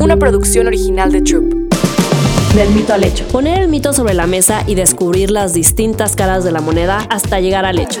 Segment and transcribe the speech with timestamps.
[0.00, 1.52] una producción original de Troop.
[2.54, 3.26] Del mito al hecho.
[3.28, 7.40] Poner el mito sobre la mesa y descubrir las distintas caras de la moneda hasta
[7.40, 8.00] llegar al hecho.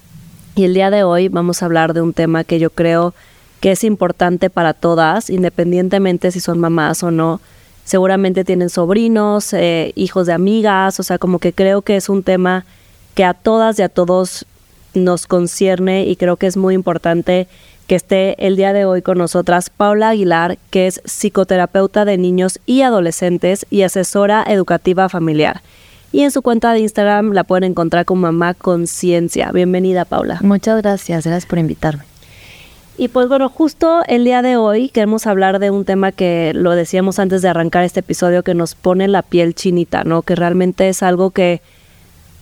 [0.55, 3.13] Y el día de hoy vamos a hablar de un tema que yo creo
[3.61, 7.39] que es importante para todas, independientemente si son mamás o no.
[7.85, 12.23] Seguramente tienen sobrinos, eh, hijos de amigas, o sea, como que creo que es un
[12.23, 12.65] tema
[13.15, 14.45] que a todas y a todos
[14.93, 17.47] nos concierne y creo que es muy importante
[17.87, 22.59] que esté el día de hoy con nosotras Paula Aguilar, que es psicoterapeuta de niños
[22.65, 25.61] y adolescentes y asesora educativa familiar.
[26.11, 29.51] Y en su cuenta de Instagram la pueden encontrar con Mamá Conciencia.
[29.53, 30.39] Bienvenida, Paula.
[30.41, 32.03] Muchas gracias, gracias por invitarme.
[32.97, 36.71] Y pues bueno, justo el día de hoy queremos hablar de un tema que lo
[36.71, 40.21] decíamos antes de arrancar este episodio que nos pone la piel chinita, ¿no?
[40.21, 41.61] Que realmente es algo que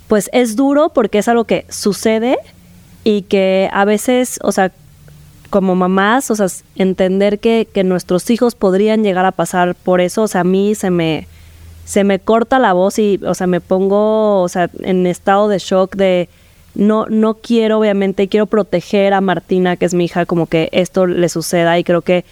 [0.07, 2.39] pues es duro porque es algo que sucede
[3.03, 4.71] y que a veces, o sea,
[5.51, 10.23] como mamás, o sea, entender que, que nuestros hijos podrían llegar a pasar por eso,
[10.23, 11.27] o sea, a mí se me,
[11.89, 15.57] se me corta la voz y, o sea, me pongo, o sea, en estado de
[15.57, 16.29] shock de
[16.75, 21.07] no, no quiero, obviamente, quiero proteger a Martina, que es mi hija, como que esto
[21.07, 22.25] le suceda y creo que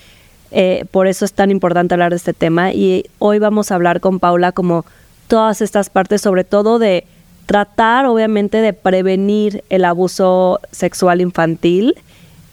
[0.52, 2.72] eh, por eso es tan importante hablar de este tema.
[2.72, 4.86] Y hoy vamos a hablar con Paula como
[5.28, 7.06] todas estas partes, sobre todo de
[7.48, 11.96] tratar, obviamente, de prevenir el abuso sexual infantil.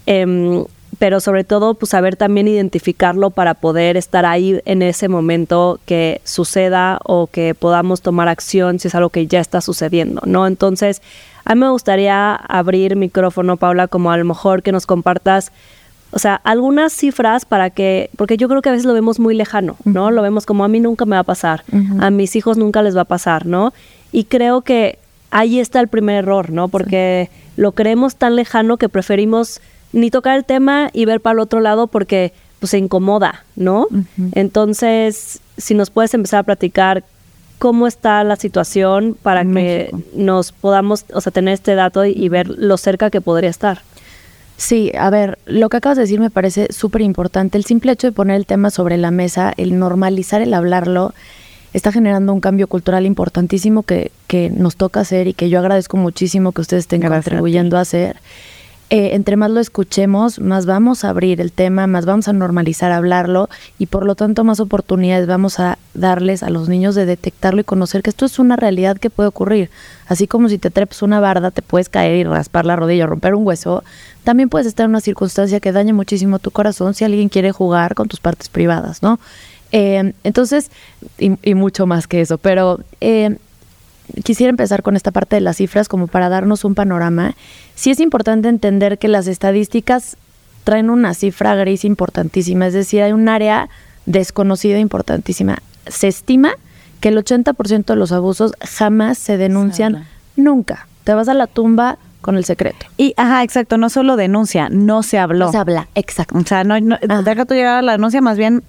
[0.07, 0.65] em,
[0.99, 6.21] pero sobre todo pues saber también identificarlo para poder estar ahí en ese momento que
[6.25, 10.47] suceda o que podamos tomar acción si es algo que ya está sucediendo, ¿no?
[10.47, 11.03] Entonces,
[11.45, 15.53] a mí me gustaría abrir micrófono, Paula, como a lo mejor que nos compartas,
[16.11, 19.35] o sea, algunas cifras para que, porque yo creo que a veces lo vemos muy
[19.35, 20.11] lejano, ¿no?
[20.11, 21.65] Lo vemos como a mí nunca me va a pasar,
[22.01, 23.73] a mis hijos nunca les va a pasar, ¿no?
[24.13, 24.99] Y creo que
[25.31, 26.69] ahí está el primer error, ¿no?
[26.69, 29.61] Porque lo creemos tan lejano que preferimos
[29.95, 33.87] ni tocar el tema y ver para el otro lado porque pues se incomoda, ¿no?
[34.33, 37.05] Entonces, si nos puedes empezar a platicar
[37.59, 40.03] cómo está la situación para En que México.
[40.17, 43.83] nos podamos, o sea, tener este dato y, y ver lo cerca que podría estar.
[44.57, 47.57] Sí, a ver, lo que acabas de decir me parece súper importante.
[47.57, 51.15] El simple hecho de poner el tema sobre la mesa, el normalizar el hablarlo,
[51.73, 55.97] está generando un cambio cultural importantísimo que, que nos toca hacer y que yo agradezco
[55.97, 58.17] muchísimo que ustedes estén Gracias a contribuyendo a hacer.
[58.95, 62.93] Eh, entre más lo escuchemos, más vamos a abrir el tema, más vamos a normalizar
[62.93, 67.61] hablarlo y por lo tanto más oportunidades vamos a darles a los niños de detectarlo
[67.61, 69.69] y conocer que esto es una realidad que puede ocurrir.
[70.07, 73.09] Así como si te trepes una barda, te puedes caer y raspar la rodilla o
[73.09, 73.83] romper un hueso,
[74.23, 77.97] también puedes estar en una circunstancia que daña muchísimo tu corazón si alguien quiere jugar
[77.97, 79.19] con tus partes privadas, ¿no?
[79.73, 80.71] Eh, entonces,
[81.19, 83.39] y, y mucho más que eso, pero eh,
[84.25, 87.35] quisiera empezar con esta parte de las cifras como para darnos un panorama.
[87.75, 90.17] Sí es importante entender que las estadísticas
[90.65, 93.69] traen una cifra gris importantísima, es decir, hay un área
[94.07, 95.59] desconocida importantísima.
[95.87, 96.53] Se estima
[97.01, 100.07] que el 80% de los abusos jamás se denuncian
[100.37, 100.87] nunca.
[101.05, 102.87] Te vas a la tumba con el secreto.
[102.97, 105.47] Y, ajá, exacto, no solo denuncia, no se habló.
[105.47, 106.39] No se habla, exacto.
[106.39, 108.63] O sea, no, no- deja tú llegar a la denuncia, más bien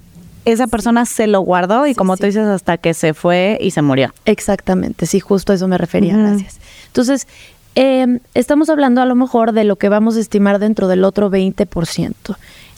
[0.46, 2.22] esa persona se lo guardó y Sí, como sí.
[2.22, 4.14] tú dices, hasta que se fue y se murió.
[4.26, 6.60] Exactamente, sí, justo a eso me refería, gracias.
[6.88, 7.28] Entonces,
[7.76, 11.30] eh, estamos hablando a lo mejor de lo que vamos a estimar dentro del otro
[11.30, 12.14] 20%.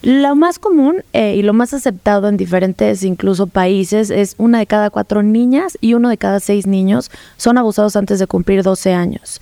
[0.04, 4.68] Lo más común eh, y lo más aceptado en diferentes incluso países es una de
[4.68, 8.94] cada cuatro niñas y uno de cada seis niños son abusados antes de cumplir 12
[8.94, 9.42] años.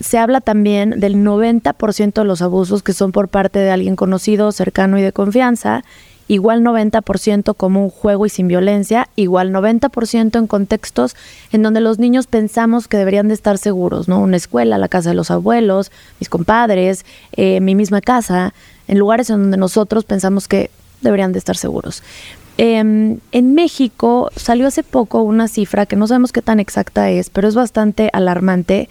[0.00, 4.52] Se habla también del 90% de los abusos que son por parte de alguien conocido,
[4.52, 5.84] cercano y de confianza,
[6.32, 11.14] igual 90% como un juego y sin violencia, igual 90% en contextos
[11.52, 14.20] en donde los niños pensamos que deberían de estar seguros, ¿no?
[14.20, 18.54] Una escuela, la casa de los abuelos, mis compadres, eh, mi misma casa,
[18.88, 20.70] en lugares en donde nosotros pensamos que
[21.02, 22.02] deberían de estar seguros.
[22.56, 27.28] Eh, en México salió hace poco una cifra que no sabemos qué tan exacta es,
[27.28, 28.88] pero es bastante alarmante.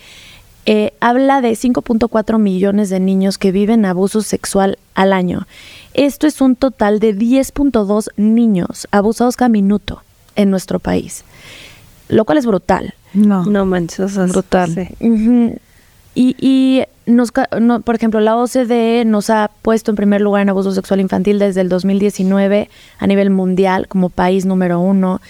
[0.67, 5.47] Eh, habla de 5.4 millones de niños que viven abuso sexual al año.
[5.93, 10.03] Esto es un total de 10.2 niños abusados cada minuto
[10.35, 11.23] en nuestro país,
[12.07, 12.93] lo cual es brutal.
[13.13, 13.45] No.
[13.45, 14.73] No manches, Brutal.
[14.73, 15.57] sí.
[16.13, 20.73] Y, y nos, por ejemplo, la OCDE nos ha puesto en primer lugar en abuso
[20.73, 22.69] sexual infantil desde el 2019
[22.99, 25.21] a nivel mundial como país número uno.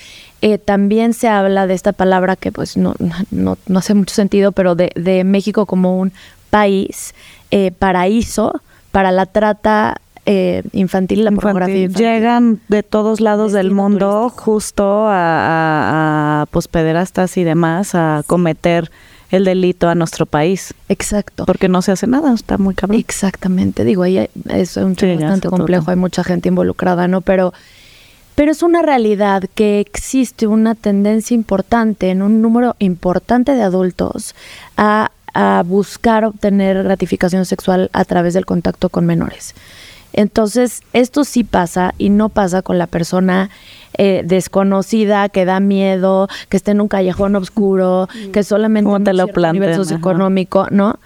[0.42, 2.96] Eh, también se habla de esta palabra que pues no,
[3.30, 6.12] no, no hace mucho sentido, pero de, de México como un
[6.50, 7.14] país
[7.52, 14.30] eh, paraíso para la trata eh, infantil, la pornografía Llegan de todos lados del mundo
[14.30, 18.92] justo a, a, a pues, pederastas y demás a cometer
[19.32, 20.74] el delito a nuestro país.
[20.90, 21.46] Exacto.
[21.46, 23.00] Porque no se hace nada, está muy cabrón.
[23.00, 27.22] Exactamente, digo, ahí es un tema bastante complejo, hay mucha gente involucrada, ¿no?
[27.22, 27.54] Pero,
[28.36, 34.36] pero es una realidad que existe una tendencia importante en un número importante de adultos
[34.78, 39.56] a, a buscar obtener gratificación sexual a través del contacto con menores.
[40.14, 43.50] Entonces, esto sí pasa y no pasa con la persona
[43.98, 49.14] eh, desconocida, que da miedo, que está en un callejón oscuro, que solamente Como te
[49.14, 51.00] lo a nivel socioeconómico, ¿no?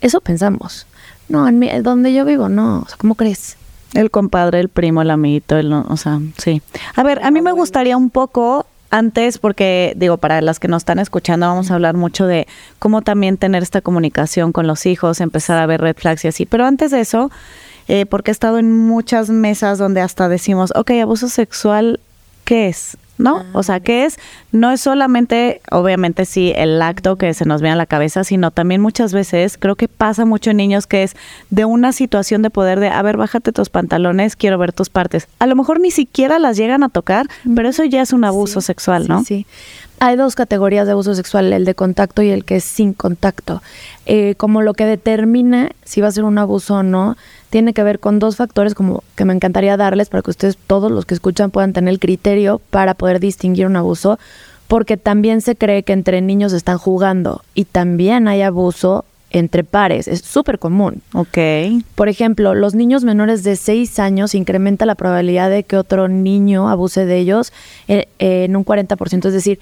[0.00, 0.86] Eso pensamos.
[1.28, 2.80] No, en mi, donde yo vivo, no.
[2.80, 3.56] O sea, ¿cómo crees?
[3.94, 6.62] El compadre, el primo, el amiguito, el, o sea, sí.
[6.94, 10.82] A ver, a mí me gustaría un poco antes, porque digo, para las que nos
[10.82, 12.46] están escuchando, vamos a hablar mucho de
[12.78, 16.46] cómo también tener esta comunicación con los hijos, empezar a ver red flags y así.
[16.46, 17.30] Pero antes de eso,
[17.88, 22.00] eh, porque he estado en muchas mesas donde hasta decimos, ok, abuso sexual,
[22.44, 22.98] ¿qué es?
[23.22, 23.38] ¿No?
[23.38, 24.18] Ah, o sea, ¿qué es?
[24.50, 28.50] No es solamente, obviamente sí, el acto que se nos viene a la cabeza, sino
[28.50, 31.16] también muchas veces, creo que pasa mucho en niños que es
[31.50, 35.28] de una situación de poder de, a ver, bájate tus pantalones, quiero ver tus partes.
[35.38, 38.60] A lo mejor ni siquiera las llegan a tocar, pero eso ya es un abuso
[38.60, 39.24] Sí, sexual, sí, ¿no?
[39.24, 39.46] Sí,
[40.04, 43.62] Hay dos categorías de abuso sexual, el de contacto y el que es sin contacto.
[44.04, 47.16] Eh, como lo que determina si va a ser un abuso o no,
[47.50, 50.90] tiene que ver con dos factores como que me encantaría darles para que ustedes, todos
[50.90, 54.18] los que escuchan, puedan tener el criterio para poder distinguir un abuso,
[54.66, 60.08] porque también se cree que entre niños están jugando y también hay abuso entre pares,
[60.08, 61.00] es súper común.
[61.14, 61.38] Ok.
[61.94, 66.68] Por ejemplo, los niños menores de 6 años incrementa la probabilidad de que otro niño
[66.68, 67.52] abuse de ellos
[67.86, 69.60] eh, eh, en un 40%, es decir,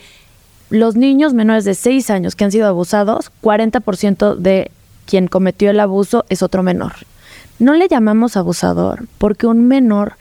[0.71, 4.71] los niños menores de 6 años que han sido abusados, 40% de
[5.07, 6.93] quien cometió el abuso es otro menor.
[7.59, 10.15] No le llamamos abusador porque un menor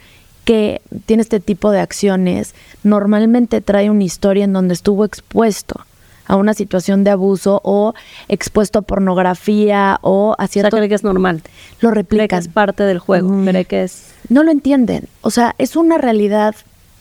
[0.43, 5.85] que tiene este tipo de acciones normalmente trae una historia en donde estuvo expuesto
[6.25, 7.93] a una situación de abuso o
[8.27, 10.77] expuesto a pornografía o a O sea, cierto...
[10.77, 11.41] cree que es normal.
[11.81, 12.39] lo Cree que replican.
[12.39, 13.29] es parte del juego.
[13.29, 13.47] Mm.
[13.47, 14.11] Cree que es...
[14.29, 15.07] No lo entienden.
[15.21, 16.55] O sea, es una realidad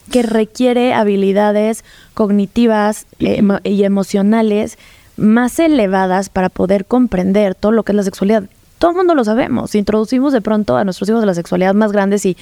[0.09, 1.83] que requiere habilidades
[2.13, 4.77] cognitivas eh, y emocionales
[5.17, 8.43] más elevadas para poder comprender todo lo que es la sexualidad.
[8.77, 9.75] Todo el mundo lo sabemos.
[9.75, 12.37] Introducimos de pronto a nuestros hijos de la sexualidad más grandes y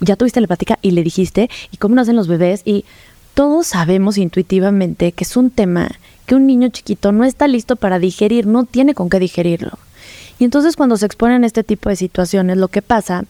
[0.00, 2.84] ya tuviste la plática y le dijiste y cómo nacen los bebés y
[3.34, 5.90] todos sabemos intuitivamente que es un tema
[6.26, 9.78] que un niño chiquito no está listo para digerir, no tiene con qué digerirlo.
[10.38, 13.24] Y entonces cuando se exponen a este tipo de situaciones, lo que pasa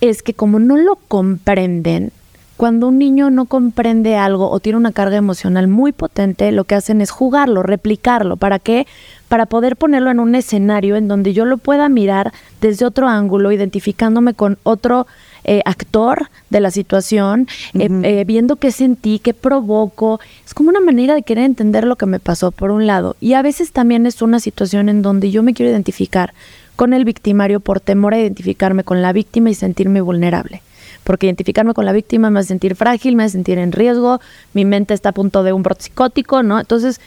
[0.00, 2.12] es que como no lo comprenden,
[2.56, 6.76] cuando un niño no comprende algo o tiene una carga emocional muy potente, lo que
[6.76, 8.36] hacen es jugarlo, replicarlo.
[8.36, 8.86] ¿Para qué?
[9.28, 13.50] Para poder ponerlo en un escenario en donde yo lo pueda mirar desde otro ángulo,
[13.50, 15.06] identificándome con otro
[15.42, 20.20] eh, actor de la situación, eh, eh, viendo qué sentí, qué provoco.
[20.46, 23.16] Es como una manera de querer entender lo que me pasó por un lado.
[23.20, 26.32] Y a veces también es una situación en donde yo me quiero identificar
[26.76, 30.62] con el victimario por temor a identificarme con la víctima y sentirme vulnerable.
[31.04, 34.20] Porque identificarme con la víctima me hace sentir frágil, me hace sentir en riesgo,
[34.54, 36.58] mi mente está a punto de un brote psicótico, ¿no?
[36.58, 37.00] Entonces,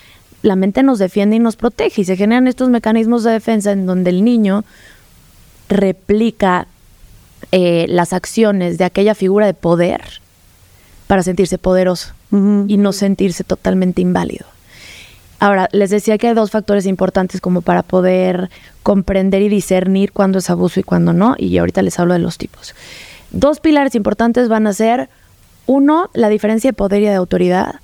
[0.43, 3.85] la mente nos defiende y nos protege y se generan estos mecanismos de defensa en
[3.85, 4.63] donde el niño
[5.67, 6.67] replica
[7.51, 10.01] eh, las acciones de aquella figura de poder
[11.07, 14.45] para sentirse poderoso y no sentirse totalmente inválido.
[15.39, 18.49] Ahora, les decía que hay dos factores importantes como para poder
[18.83, 22.37] comprender y discernir cuándo es abuso y cuándo no, y ahorita les hablo de los
[22.37, 22.73] tipos.
[23.31, 25.09] Dos pilares importantes van a ser,
[25.65, 27.75] uno, la diferencia de poder y de autoridad.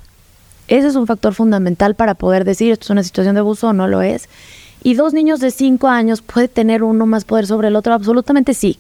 [0.68, 3.74] Ese es un factor fundamental para poder decir esto es una situación de abuso o
[3.74, 4.30] no lo es.
[4.82, 7.94] Y dos niños de cinco años, ¿puede tener uno más poder sobre el otro?
[7.94, 8.80] Absolutamente sí.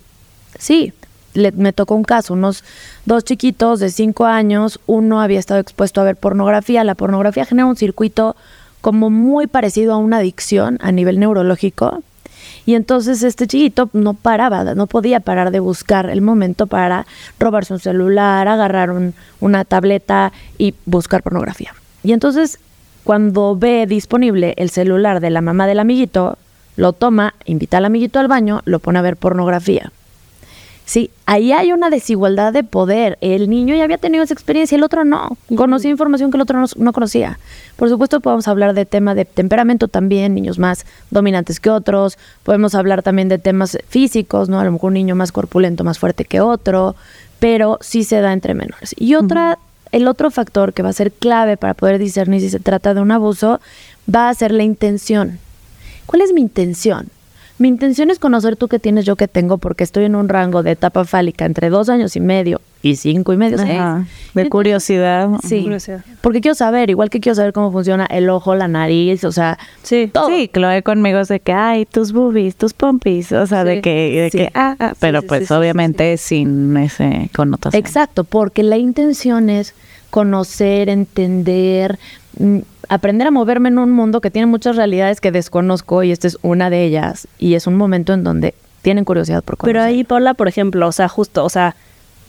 [0.57, 0.93] Sí,
[1.33, 2.63] me tocó un caso, unos
[3.05, 7.65] dos chiquitos de cinco años, uno había estado expuesto a ver pornografía, la pornografía genera
[7.65, 8.35] un circuito
[8.81, 12.03] como muy parecido a una adicción a nivel neurológico,
[12.65, 17.05] y entonces este chiquito no paraba, no podía parar de buscar el momento para
[17.39, 21.73] robarse un celular, agarrar un- una tableta y buscar pornografía.
[22.03, 22.59] Y entonces
[23.03, 26.37] cuando ve disponible el celular de la mamá del amiguito,
[26.77, 29.91] lo toma, invita al amiguito al baño, lo pone a ver pornografía.
[30.85, 33.17] Sí, ahí hay una desigualdad de poder.
[33.21, 35.37] El niño ya había tenido esa experiencia, el otro no.
[35.55, 37.39] Conocía información que el otro no, no, conocía.
[37.77, 42.17] Por supuesto, podemos hablar de tema de temperamento también, niños más dominantes que otros.
[42.43, 44.59] Podemos hablar también de temas físicos, ¿no?
[44.59, 46.95] A lo mejor un niño más corpulento, más fuerte que otro,
[47.39, 48.93] pero sí se da entre menores.
[48.97, 49.59] Y otra,
[49.93, 52.99] el otro factor que va a ser clave para poder discernir si se trata de
[52.99, 53.61] un abuso
[54.13, 55.39] va a ser la intención.
[56.05, 57.09] ¿Cuál es mi intención?
[57.59, 60.63] Mi intención es conocer tú que tienes, yo que tengo, porque estoy en un rango
[60.63, 63.79] de etapa fálica entre dos años y medio y cinco y medio, seis.
[64.33, 65.29] De curiosidad.
[65.43, 65.69] Sí,
[66.21, 69.57] porque quiero saber, igual que quiero saber cómo funciona el ojo, la nariz, o sea,
[69.83, 70.27] sí, todo.
[70.27, 74.23] Sí, Chloe conmigo es de que, ay, tus boobies, tus pompis, o sea, de que,
[74.23, 77.79] de que, ah, ah pero pues obviamente sin ese connotación.
[77.79, 79.73] Exacto, porque la intención es
[80.09, 81.97] conocer, entender,
[82.37, 86.27] mm, aprender a moverme en un mundo que tiene muchas realidades que desconozco y esta
[86.27, 89.73] es una de ellas y es un momento en donde tienen curiosidad por conocer.
[89.73, 91.75] Pero ahí Paula, por ejemplo, o sea, justo, o sea,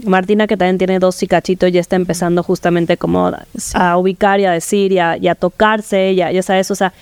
[0.04, 3.30] Martina que también tiene dos cicachitos ya está empezando justamente como
[3.75, 6.92] a ubicar y a decir y a, tocarse, ya, ya sabes, o sea,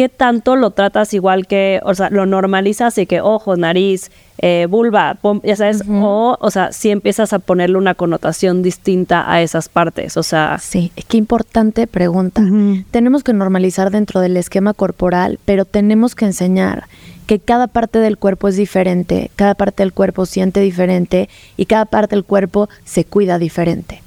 [0.00, 4.66] ¿qué tanto lo tratas igual que, o sea, lo normalizas y que ojos, nariz, eh,
[4.66, 9.68] vulva, ya sabes, o, o sea, si empiezas a ponerle una connotación distinta a esas
[9.68, 10.58] partes, o sea.
[10.58, 12.42] Sí, qué importante pregunta.
[12.90, 16.84] Tenemos que normalizar dentro del esquema corporal, pero tenemos que enseñar
[17.26, 21.28] que cada parte del cuerpo es diferente, cada parte del cuerpo siente diferente
[21.58, 24.02] y cada parte del cuerpo se cuida diferente.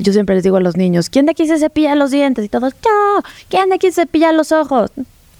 [0.00, 2.44] Yo siempre les digo a los niños, ¿quién de aquí se cepilla los dientes?
[2.44, 4.90] Y todos, yo, ¿quién de aquí se cepilla los ojos?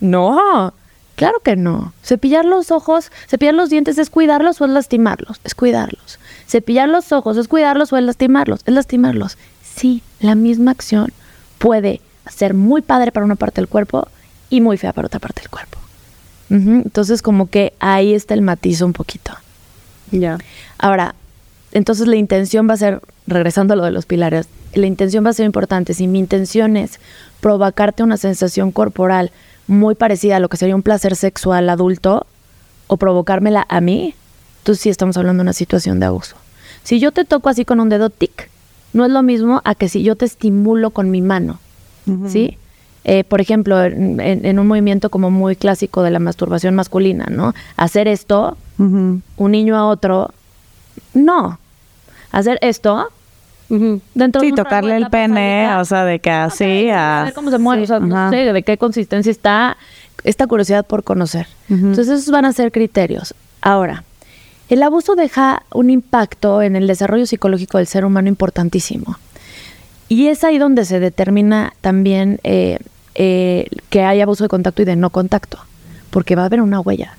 [0.00, 0.72] No,
[1.16, 1.92] claro que no.
[2.02, 5.40] Cepillar los ojos, cepillar los dientes es cuidarlos o es lastimarlos.
[5.44, 6.18] Es cuidarlos.
[6.46, 8.60] Cepillar los ojos es cuidarlos o es lastimarlos.
[8.66, 9.38] Es lastimarlos.
[9.62, 11.12] Sí, la misma acción
[11.58, 12.00] puede
[12.30, 14.08] ser muy padre para una parte del cuerpo
[14.50, 15.78] y muy fea para otra parte del cuerpo.
[16.50, 19.32] Entonces como que ahí está el matiz un poquito.
[20.10, 20.38] Ya.
[20.78, 21.14] Ahora,
[21.72, 25.30] entonces la intención va a ser, regresando a lo de los pilares, la intención va
[25.30, 25.92] a ser importante.
[25.94, 27.00] Si mi intención es
[27.40, 29.30] provocarte una sensación corporal
[29.68, 32.26] muy parecida a lo que sería un placer sexual adulto
[32.88, 34.14] o provocármela a mí,
[34.58, 36.36] entonces sí estamos hablando de una situación de abuso.
[36.82, 38.50] Si yo te toco así con un dedo tic,
[38.92, 41.60] no es lo mismo a que si yo te estimulo con mi mano,
[42.26, 42.56] ¿sí?
[43.04, 47.54] Eh, por ejemplo, en, un movimiento como muy clásico de la masturbación masculina, ¿no?
[47.76, 50.30] Hacer esto, un niño a otro,
[51.14, 51.58] no.
[52.32, 53.08] Hacer esto,
[53.68, 57.24] Dentro sí, tocarle el pene, o sea, de que así a...
[57.24, 59.76] Ver cómo se mueve, o sea, no sé de qué consistencia está,
[60.24, 61.46] esta curiosidad por conocer.
[61.68, 63.34] Entonces, esos van a ser criterios.
[63.60, 64.04] Ahora,
[64.68, 69.18] el abuso deja un impacto en el desarrollo psicológico del ser humano importantísimo.
[70.08, 72.78] Y es ahí donde se determina también eh,
[73.14, 75.58] eh, que hay abuso de contacto y de no contacto,
[76.10, 77.16] porque va a haber una huella.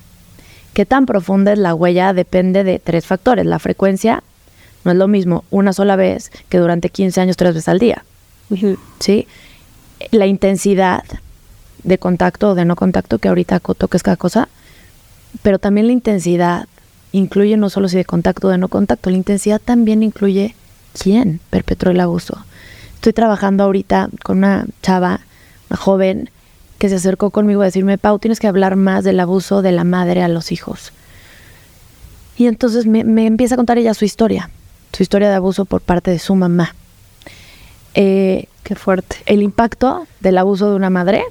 [0.74, 2.12] ¿Qué tan profunda es la huella?
[2.12, 4.22] Depende de tres factores, la frecuencia,
[4.84, 8.04] no es lo mismo una sola vez que durante 15 años tres veces al día.
[8.98, 9.26] ¿Sí?
[10.10, 11.04] La intensidad
[11.82, 14.48] de contacto o de no contacto, que ahorita toques cada cosa,
[15.42, 16.66] pero también la intensidad
[17.12, 20.54] incluye no solo si de contacto o de no contacto, la intensidad también incluye
[21.00, 22.44] quién perpetró el abuso.
[22.94, 25.20] Estoy trabajando ahorita con una chava,
[25.68, 26.30] una joven,
[26.78, 29.84] que se acercó conmigo a decirme, Pau, tienes que hablar más del abuso de la
[29.84, 30.92] madre a los hijos.
[32.38, 34.48] Y entonces me, me empieza a contar ella su historia
[34.92, 36.74] su historia de abuso por parte de su mamá.
[37.94, 39.16] Eh, Qué fuerte.
[39.26, 41.24] El impacto del abuso de una madre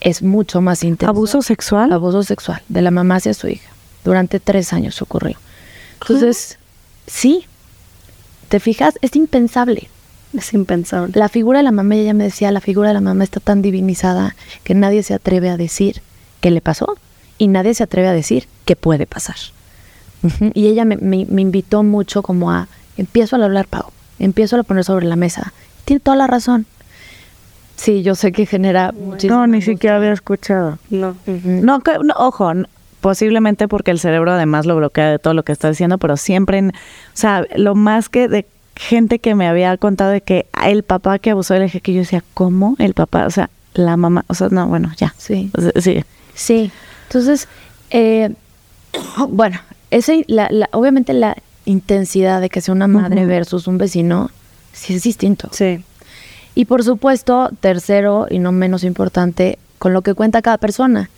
[0.00, 1.10] es mucho más intenso.
[1.10, 1.92] ¿Abuso sexual?
[1.92, 3.68] Abuso sexual, de la mamá hacia su hija.
[4.04, 5.36] Durante tres años ocurrió.
[6.00, 6.58] Entonces,
[7.08, 7.46] sí,
[8.48, 8.94] ¿te fijas?
[9.02, 9.90] Es impensable.
[10.32, 11.12] Es impensable.
[11.16, 13.62] La figura de la mamá, ella me decía, la figura de la mamá está tan
[13.62, 16.02] divinizada que nadie se atreve a decir
[16.40, 16.98] qué le pasó
[17.36, 19.36] y nadie se atreve a decir qué puede pasar.
[20.54, 24.84] Y ella me, me, invitó mucho como a, empiezo a hablar, Pau, empiezo a poner
[24.84, 25.52] sobre la mesa.
[25.84, 26.66] Tiene toda la razón.
[27.76, 28.94] Sí, yo sé que genera
[29.28, 30.78] No, ni siquiera había escuchado.
[30.88, 31.14] No.
[31.26, 31.82] no,
[32.16, 32.52] ojo,
[33.00, 36.58] posiblemente porque el cerebro además lo bloquea de todo lo que está diciendo, pero siempre,
[36.58, 36.72] en, o
[37.12, 41.30] sea, lo más que de gente que me había contado de que el papá que
[41.30, 42.76] abusó del eje, que yo decía, ¿cómo?
[42.78, 45.14] El papá, o sea, la mamá, o sea, no, bueno, ya.
[45.18, 45.50] Sí.
[45.80, 46.04] sí.
[46.34, 46.70] Sí.
[47.08, 47.48] Entonces,
[47.90, 48.34] eh,
[49.28, 49.58] bueno,
[49.96, 54.30] ese, la, obviamente la intensidad de que sea una madre versus un vecino,
[54.72, 55.48] sí es distinto.
[55.52, 55.82] Sí.
[56.54, 61.10] Y por supuesto, tercero y no menos importante, con lo que cuenta cada persona.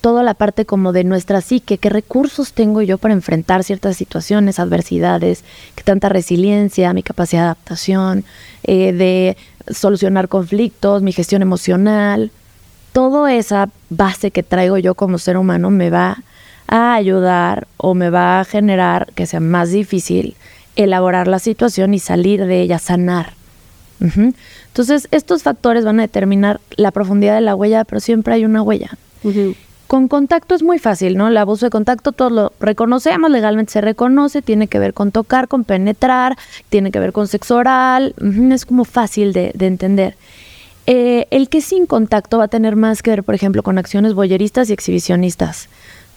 [0.00, 4.60] Toda la parte como de nuestra psique, qué recursos tengo yo para enfrentar ciertas situaciones,
[4.60, 5.42] adversidades,
[5.74, 8.24] qué tanta resiliencia, mi capacidad de adaptación,
[8.62, 9.36] eh, de
[9.74, 12.30] solucionar conflictos, mi gestión emocional.
[12.92, 16.22] Toda esa base que traigo yo como ser humano me va
[16.68, 20.36] a ayudar o me va a generar que sea más difícil
[20.76, 23.32] elaborar la situación y salir de ella, sanar.
[24.00, 28.62] Entonces, estos factores van a determinar la profundidad de la huella, pero siempre hay una
[28.62, 28.90] huella.
[29.88, 31.28] Con contacto es muy fácil, ¿no?
[31.28, 35.48] El abuso de contacto todos lo reconocemos, legalmente se reconoce, tiene que ver con tocar,
[35.48, 36.36] con penetrar,
[36.68, 38.14] tiene que ver con sexo oral,
[38.52, 40.14] es como fácil de, de entender.
[40.86, 44.14] Eh, el que sin contacto va a tener más que ver, por ejemplo, con acciones
[44.14, 45.68] boyeristas y exhibicionistas.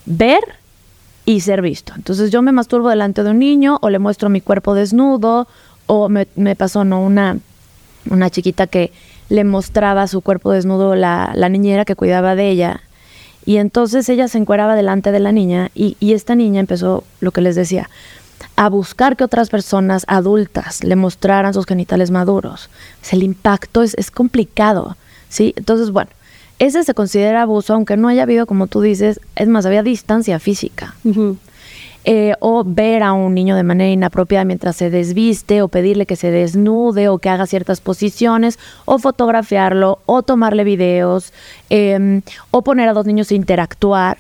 [0.06, 0.42] Ver
[1.26, 1.94] y ser visto.
[1.96, 5.48] Entonces yo me masturbo delante de un niño o le muestro mi cuerpo desnudo
[5.86, 7.02] o me, pasó, ¿no?
[7.02, 7.38] Una,
[8.10, 8.92] una chiquita que
[9.30, 12.82] le mostraba su cuerpo desnudo la, la niñera que cuidaba de ella.
[13.46, 17.32] Y entonces ella se encueraba delante de la niña y, y esta niña empezó, lo
[17.32, 17.90] que les decía,
[18.56, 22.70] a buscar que otras personas adultas le mostraran sus genitales maduros.
[23.12, 24.96] El impacto es, es complicado,
[25.30, 25.54] ¿sí?
[25.56, 26.12] Entonces, bueno,
[26.62, 30.38] ese se considera abuso, aunque no haya habido, como tú dices, es más, había distancia
[30.40, 30.94] física.
[32.04, 36.16] Eh, o ver a un niño de manera inapropiada mientras se desviste, o pedirle que
[36.16, 41.34] se desnude, o que haga ciertas posiciones, o fotografiarlo, o tomarle videos,
[41.72, 44.18] eh, o poner a dos niños a interactuar,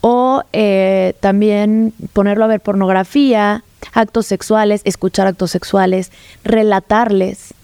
[0.00, 3.62] o eh, también ponerlo a ver pornografía,
[3.92, 6.10] actos sexuales, escuchar actos sexuales,
[6.42, 7.54] relatarles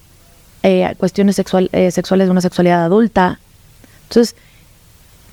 [0.62, 3.40] eh, cuestiones sexual, eh, sexuales de una sexualidad adulta.
[4.12, 4.36] Entonces,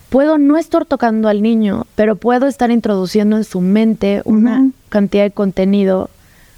[0.08, 5.24] puedo no estar tocando al niño, pero puedo estar introduciendo en su mente una cantidad
[5.24, 6.10] de contenido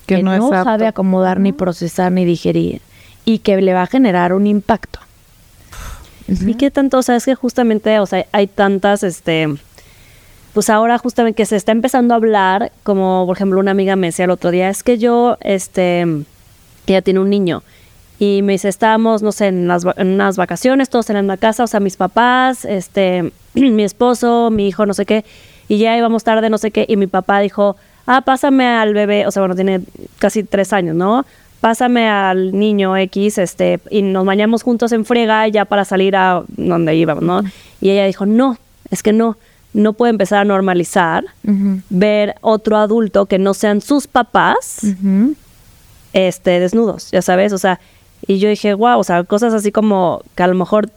[0.06, 2.82] Que que, no sabe acomodar, ni procesar, ni digerir,
[3.26, 5.00] y que le va a generar un impacto.
[6.28, 7.00] ¿Y qué tanto?
[7.00, 9.48] O sea, es que justamente, o sea, hay tantas, este,
[10.54, 14.08] pues ahora justamente que se está empezando a hablar, como por ejemplo una amiga me
[14.08, 16.06] decía el otro día, es que yo, este,
[16.86, 17.64] ella tiene un niño,
[18.24, 21.64] y me dice, estábamos, no sé, en, las, en unas vacaciones, todos en la casa,
[21.64, 25.26] o sea, mis papás, este, mi esposo, mi hijo, no sé qué,
[25.68, 29.26] y ya íbamos tarde, no sé qué, y mi papá dijo, ah, pásame al bebé,
[29.26, 29.82] o sea, bueno, tiene
[30.20, 31.26] casi tres años, ¿no?
[31.62, 36.44] Pásame al niño X, este, y nos bañamos juntos en friega ya para salir a
[36.48, 37.42] donde íbamos, ¿no?
[37.82, 38.56] Y ella dijo, no,
[38.92, 39.36] es que no,
[39.74, 41.26] no puede empezar a normalizar
[41.90, 44.86] ver otro adulto que no sean sus papás,
[46.14, 47.80] este, desnudos, ya sabes, o sea,
[48.28, 50.90] y yo dije, wow, o sea, cosas así como que a lo mejor,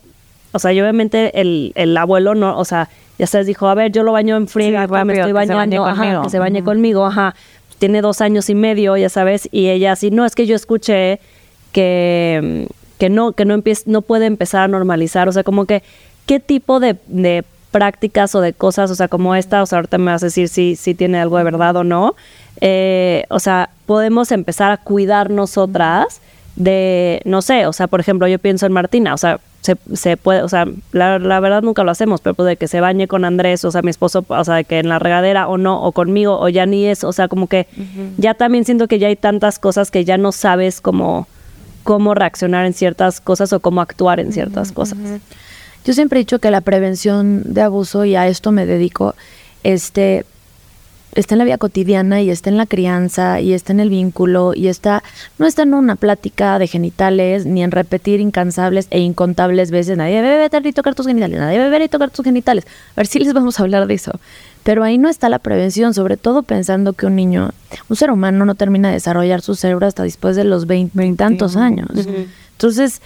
[0.53, 3.93] o sea, y obviamente el, el abuelo no, o sea, ya sabes, dijo, a ver,
[3.93, 6.23] yo lo baño en friega, Sí, me estoy que se bañe bañando, ajá, conmigo.
[6.23, 7.35] que se bañe conmigo, ajá,
[7.79, 11.21] tiene dos años y medio, ya sabes, y ella así, no, es que yo escuché
[11.73, 15.83] que, que no, que no empiece, no puede empezar a normalizar, o sea, como que,
[16.27, 19.99] ¿qué tipo de, de prácticas o de cosas, o sea, como esta, o sea, ahorita
[19.99, 22.15] me vas a decir si, si tiene algo de verdad o no,
[22.61, 26.21] eh, o sea, podemos empezar a cuidar nosotras
[26.57, 30.17] de, no sé, o sea, por ejemplo, yo pienso en Martina, o sea, se, se
[30.17, 33.09] puede, o sea, la, la verdad nunca lo hacemos, pero pues de que se bañe
[33.09, 35.83] con Andrés, o sea, mi esposo, o sea, de que en la regadera o no,
[35.83, 37.67] o conmigo, o ya ni es, o sea, como que
[38.19, 41.27] ya también siento que ya hay tantas cosas que ya no sabes cómo,
[41.83, 44.99] cómo reaccionar en ciertas cosas o cómo actuar en ciertas cosas.
[45.85, 49.15] Yo siempre he dicho que la prevención de abuso, y a esto me dedico,
[49.63, 50.25] este,
[51.15, 54.53] está en la vida cotidiana y está en la crianza y está en el vínculo
[54.55, 55.03] y está,
[55.39, 60.23] no está en una plática de genitales ni en repetir incansables e incontables veces, nadie
[60.23, 62.67] debe beber y tocar tus genitales, nadie debe beber y tocar tus genitales.
[62.93, 64.13] A ver si les vamos a hablar de eso.
[64.63, 67.51] Pero ahí no está la prevención, sobre todo pensando que un niño,
[67.89, 71.89] un ser humano no termina de desarrollar su cerebro hasta después de los veintitantos años.
[72.53, 73.03] Entonces,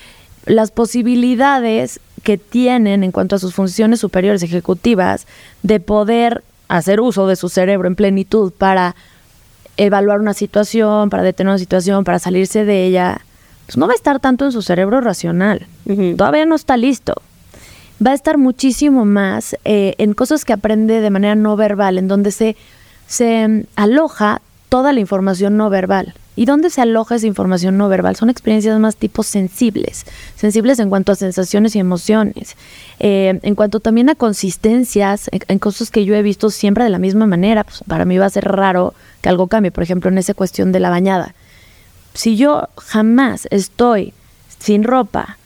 [0.46, 5.26] las posibilidades que tienen en cuanto a sus funciones superiores ejecutivas
[5.64, 8.94] de poder hacer uso de su cerebro en plenitud para
[9.76, 13.20] evaluar una situación, para detener una situación, para salirse de ella,
[13.66, 15.66] pues no va a estar tanto en su cerebro racional.
[16.16, 17.14] Todavía no está listo.
[18.04, 22.08] Va a estar muchísimo más eh, en cosas que aprende de manera no verbal, en
[22.08, 22.56] donde se,
[23.06, 26.14] se aloja toda la información no verbal.
[26.38, 28.14] ¿Y dónde se aloja esa información no verbal?
[28.14, 32.54] Son experiencias más tipo sensibles, sensibles en cuanto a sensaciones y emociones,
[33.00, 37.00] eh, en cuanto también a consistencias, en, cosas que yo he visto siempre de la
[37.00, 37.64] misma manera.
[37.64, 40.70] Pues para mí va a ser raro que algo cambie, por ejemplo, en esa cuestión
[40.70, 41.34] de la bañada.
[42.14, 44.14] Si yo jamás estoy
[44.60, 45.38] sin ropa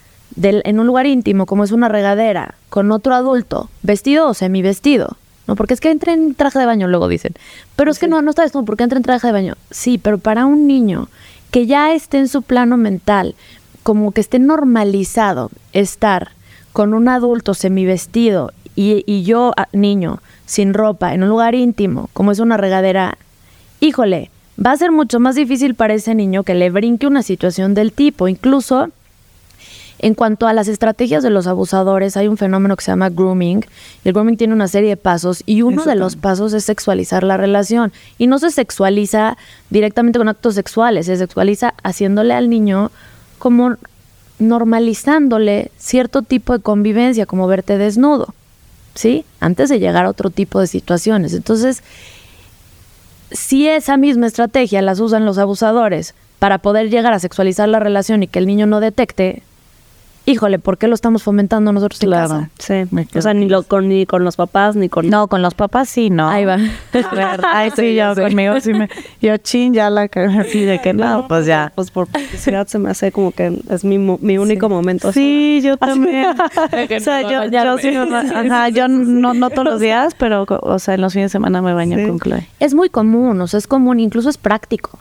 [0.43, 5.57] en un lugar íntimo, como es una regadera, con otro adulto, vestido o semivestido, ¿no?
[5.57, 7.35] Porque es que entra en traje de baño, luego dicen.
[7.77, 9.55] Pero es que no, no está desnudo, porque entra en traje de baño.
[9.71, 11.09] Sí, pero para un niño
[11.51, 13.35] que ya esté en su plano mental,
[13.83, 16.31] como que esté normalizado estar
[16.73, 22.09] con un adulto semivestido y, y yo, ah, niño, sin ropa, en un lugar íntimo,
[22.13, 23.19] como es una regadera,
[23.81, 24.31] híjole,
[24.65, 27.93] va a ser mucho más difícil para ese niño que le brinque una situación del
[27.93, 28.29] tipo.
[28.29, 28.91] Incluso
[30.03, 33.65] En cuanto a las estrategias de los abusadores, hay un fenómeno que se llama grooming.
[34.05, 37.23] El grooming tiene una serie de pasos y uno Eso de los pasos es sexualizar
[37.23, 37.93] la relación.
[38.19, 39.39] Y no se sexualiza
[39.71, 42.91] directamente con actos sexuales, se sexualiza haciéndole al niño
[43.39, 43.77] como
[44.41, 48.35] normalizándole cierto tipo de convivencia, como verte desnudo,
[48.97, 49.25] ¿sí?
[49.39, 51.33] Antes de llegar a otro tipo de situaciones.
[51.33, 51.85] Entonces,
[53.31, 58.25] si esa misma estrategia las usan los abusadores para poder llegar a sexualizar la relación
[58.25, 59.45] y que el niño no detecte,
[60.25, 62.29] híjole, ¿por qué lo estamos fomentando nosotros en Claro.
[62.29, 62.51] casa?
[62.59, 62.75] Sí.
[62.91, 65.09] Me O sea, ni, lo, con, ni con los papás, ni con...
[65.11, 66.29] No, con los papás sí, no.
[66.29, 66.59] Ahí va.
[67.45, 68.89] Ay, sí, yo conmigo sí me.
[69.21, 71.73] Yo chin, ya la cagué así de que no, pues ya.
[71.75, 75.13] Pues por publicidad se me hace como que es mi, mi único momento.
[75.13, 76.27] Sí, yo también.
[76.39, 80.95] o sea, yo, yo sí, ajá, yo no, no todos los días, pero, o sea,
[80.95, 82.07] en los fines de semana me baño Sí.
[82.07, 82.47] con Chloe.
[82.61, 84.99] Es muy común, o sea, es común, incluso es práctico.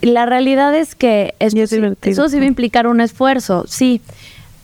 [0.00, 4.00] La realidad es que es sí- eso sí va a implicar un esfuerzo, sí,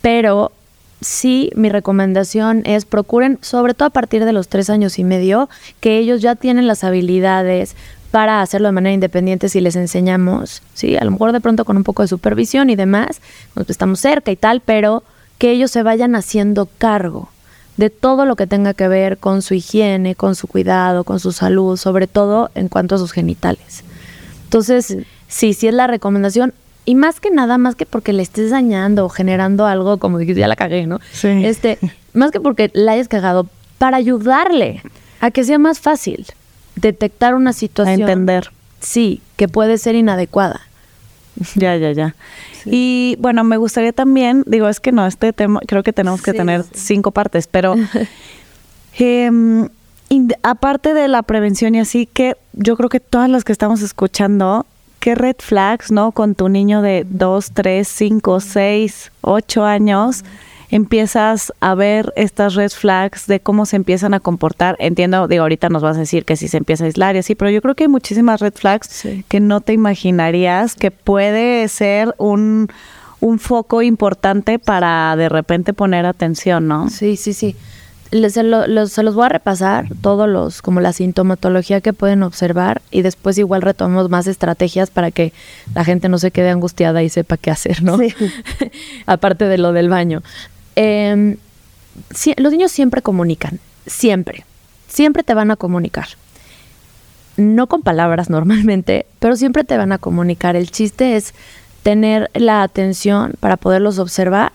[0.05, 0.53] pero
[1.01, 5.49] sí mi recomendación es procuren, sobre todo a partir de los tres años y medio,
[5.81, 7.75] que ellos ya tienen las habilidades
[8.11, 11.79] para hacerlo de manera independiente si les enseñamos, sí, a lo mejor de pronto con
[11.79, 13.23] un poco de supervisión y demás,
[13.55, 15.05] pues estamos cerca y tal, pero
[15.39, 17.31] que ellos se vayan haciendo cargo
[17.79, 21.33] de todo lo que tenga que ver con su higiene, con su cuidado, con su
[21.33, 23.85] salud, sobre todo en cuanto a sus genitales.
[24.45, 26.53] Entonces, sí, sí es la recomendación.
[26.85, 30.41] Y más que nada, más que porque le estés dañando o generando algo, como dijiste,
[30.41, 31.01] ya la cagué, ¿no?
[31.13, 31.29] Sí.
[31.45, 31.79] Este,
[32.13, 33.47] más que porque la hayas cagado,
[33.79, 34.83] para ayudarle
[35.21, 36.27] a que sea más fácil
[36.77, 38.01] detectar una A situación.
[38.03, 38.51] entender.
[38.81, 40.61] Sí, que puede ser inadecuada.
[41.57, 42.15] Ya, ya, ya.
[42.67, 46.31] Y bueno, me gustaría también, digo, es que no, este tema creo que tenemos que
[46.33, 46.69] Sí, tener sí.
[46.75, 47.75] cinco partes, pero
[48.99, 53.83] ind- aparte de la prevención y así, que yo creo que todas las que estamos
[53.83, 54.67] escuchando,
[55.05, 56.13] ¿qué red flags, no?
[56.13, 60.25] Con tu niño de dos, tres, cinco, seis, ocho años,
[60.71, 64.77] empiezas a ver estas red flags de cómo se empiezan a comportar.
[64.79, 67.35] Entiendo, digo, ahorita nos vas a decir que si se empieza a aislar y así,
[67.35, 69.27] pero yo creo que hay muchísimas red flags Sí.
[69.29, 72.69] que no te imaginarías que puede ser un,
[73.21, 76.89] un foco importante para de repente poner atención, ¿no?
[76.89, 77.57] Sí, sí, sí.
[78.11, 82.23] Les- lo- los, se los voy a repasar todos los, como la sintomatología que pueden
[82.23, 85.33] observar y después igual retomamos más estrategias para que
[85.75, 87.99] la gente no se quede angustiada y sepa qué hacer, ¿no?
[87.99, 88.15] Sí.
[89.07, 90.23] Aparte de lo del baño.
[90.77, 91.37] Em,
[92.37, 94.45] los niños siempre comunican, siempre,
[94.89, 96.07] siempre te van a comunicar.
[97.37, 100.55] No con palabras normalmente, pero siempre te van a comunicar.
[100.55, 101.35] El chiste es
[101.83, 104.53] tener la atención para poderlos observar,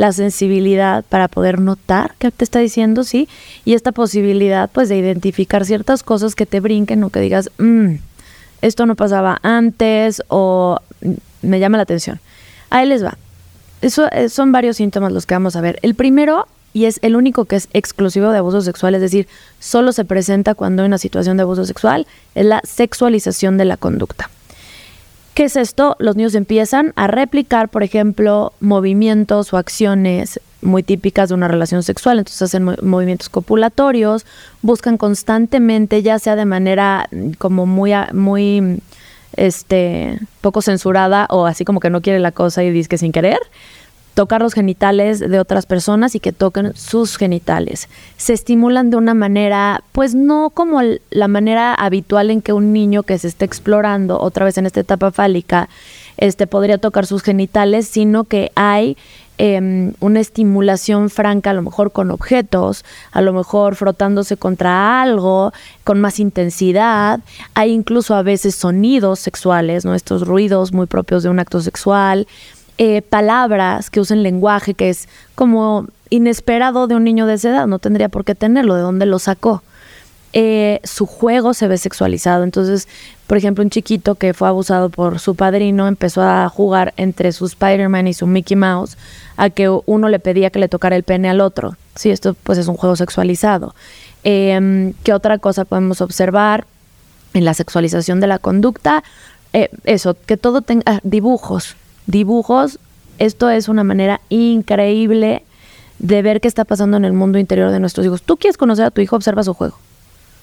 [0.00, 3.28] la sensibilidad para poder notar qué te está diciendo, sí,
[3.66, 7.96] y esta posibilidad pues de identificar ciertas cosas que te brinquen o que digas, "Mm,
[8.62, 12.18] esto no pasaba antes o "Mm, me llama la atención.
[12.70, 13.18] Ahí les va.
[13.82, 15.78] Eso eh, son varios síntomas los que vamos a ver.
[15.82, 19.92] El primero, y es el único que es exclusivo de abuso sexual, es decir, solo
[19.92, 24.30] se presenta cuando hay una situación de abuso sexual, es la sexualización de la conducta.
[25.34, 25.96] ¿Qué es esto?
[26.00, 31.82] Los niños empiezan a replicar, por ejemplo, movimientos o acciones muy típicas de una relación
[31.82, 32.18] sexual.
[32.18, 34.26] Entonces hacen mo- movimientos copulatorios,
[34.60, 38.76] buscan constantemente, ya sea de manera mm, como muy, muy mm,
[39.36, 43.12] este, poco censurada o así como que no quiere la cosa y dice que sin
[43.12, 43.38] querer,
[44.20, 47.88] tocar los genitales de otras personas y que toquen sus genitales.
[48.18, 53.02] Se estimulan de una manera, pues no como la manera habitual en que un niño
[53.02, 55.70] que se está explorando, otra vez en esta etapa fálica,
[56.18, 58.98] este podría tocar sus genitales, sino que hay
[59.38, 65.54] em, una estimulación franca, a lo mejor con objetos, a lo mejor frotándose contra algo,
[65.82, 67.20] con más intensidad.
[67.54, 69.94] Hay incluso a veces sonidos sexuales, ¿no?
[69.94, 72.26] Estos ruidos muy propios de un acto sexual.
[72.82, 77.66] Eh, palabras que usen lenguaje que es como inesperado de un niño de esa edad,
[77.66, 79.62] no tendría por qué tenerlo, de dónde lo sacó.
[80.32, 82.42] Eh, su juego se ve sexualizado.
[82.42, 82.88] Entonces,
[83.26, 87.44] por ejemplo, un chiquito que fue abusado por su padrino empezó a jugar entre su
[87.44, 88.96] Spider-Man y su Mickey Mouse
[89.36, 91.76] a que uno le pedía que le tocara el pene al otro.
[91.96, 93.74] Sí, esto pues es un juego sexualizado.
[94.24, 96.64] Eh, ¿Qué otra cosa podemos observar
[97.34, 99.04] en la sexualización de la conducta?
[99.52, 101.76] Eh, eso, que todo tenga dibujos.
[102.06, 102.78] Dibujos,
[103.18, 105.42] esto es una manera increíble
[105.98, 108.22] de ver qué está pasando en el mundo interior de nuestros hijos.
[108.22, 109.76] Tú quieres conocer a tu hijo, observa su juego.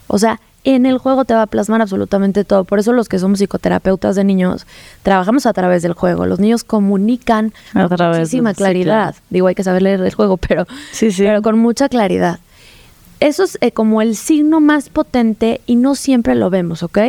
[0.07, 2.63] O sea, en el juego te va a plasmar absolutamente todo.
[2.63, 4.65] Por eso los que somos psicoterapeutas de niños
[5.03, 6.25] trabajamos a través del juego.
[6.25, 9.11] Los niños comunican A con de- muchísima sí, claridad.
[9.13, 9.17] claro.
[9.29, 11.23] Digo, hay que saber leer el juego, pero, Sí, sí.
[11.23, 12.39] pero con mucha claridad.
[13.19, 16.99] Eso es eh, como el signo más potente y no siempre lo vemos, ¿ok?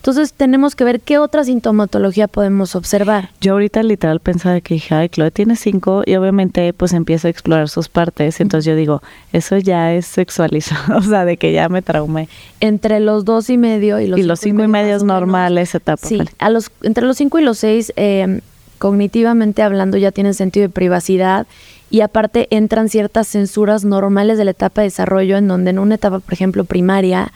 [0.00, 3.28] Entonces tenemos que ver qué otra sintomatología podemos observar.
[3.42, 7.30] Yo ahorita literal pensaba que dije, ay, Chloe tiene cinco y obviamente pues empiezo a
[7.30, 8.40] explorar sus partes.
[8.40, 9.02] Entonces yo digo,
[9.34, 12.30] eso ya es sexualizado, o sea, de que ya me traumé.
[12.60, 15.76] Entre los dos y medio y los, y los cinco y medio es normal esa
[15.76, 16.08] etapa.
[16.08, 16.30] Sí, vale.
[16.38, 18.40] a los, entre los cinco y los seis, eh,
[18.78, 21.46] cognitivamente hablando, ya tienen sentido de privacidad
[21.90, 25.96] y aparte entran ciertas censuras normales de la etapa de desarrollo en donde en una
[25.96, 27.32] etapa, por ejemplo, primaria,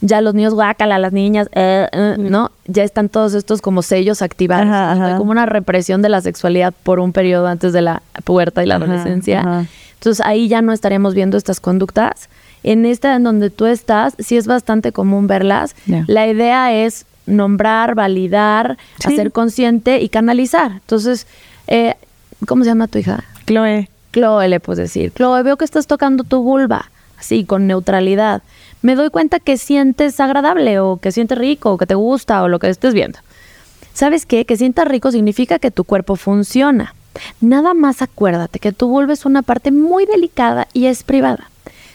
[0.00, 2.50] ya los niños guácala, las niñas, eh, eh, ¿no?
[2.66, 4.66] Ya están todos estos como sellos activados.
[4.66, 5.16] Ajá, ajá.
[5.18, 8.76] Como una represión de la sexualidad por un periodo antes de la pubertad y la
[8.76, 9.66] Ajá, adolescencia.
[9.94, 12.28] Entonces ahí ya no estaríamos viendo estas conductas.
[12.62, 15.74] En esta en donde tú estás, sí es bastante común verlas.
[15.86, 16.04] Ya.
[16.06, 19.12] La idea es nombrar, validar, Sí.
[19.12, 20.72] hacer consciente y canalizar.
[20.72, 21.26] Entonces,
[21.66, 21.94] eh,
[22.46, 23.24] ¿cómo se llama tu hija?
[23.46, 25.12] Chloe, Chloe, le puedes decir.
[25.14, 28.42] Chloe, veo que estás tocando tu vulva, así, con neutralidad.
[28.82, 32.48] Me doy cuenta que sientes agradable o que sientes rico o que te gusta o
[32.48, 33.18] lo que estés viendo.
[33.92, 34.44] ¿Sabes qué?
[34.44, 36.94] Que sientas rico significa que tu cuerpo funciona.
[37.40, 41.50] Nada más acuérdate que tu vulva es una parte muy delicada y es privada.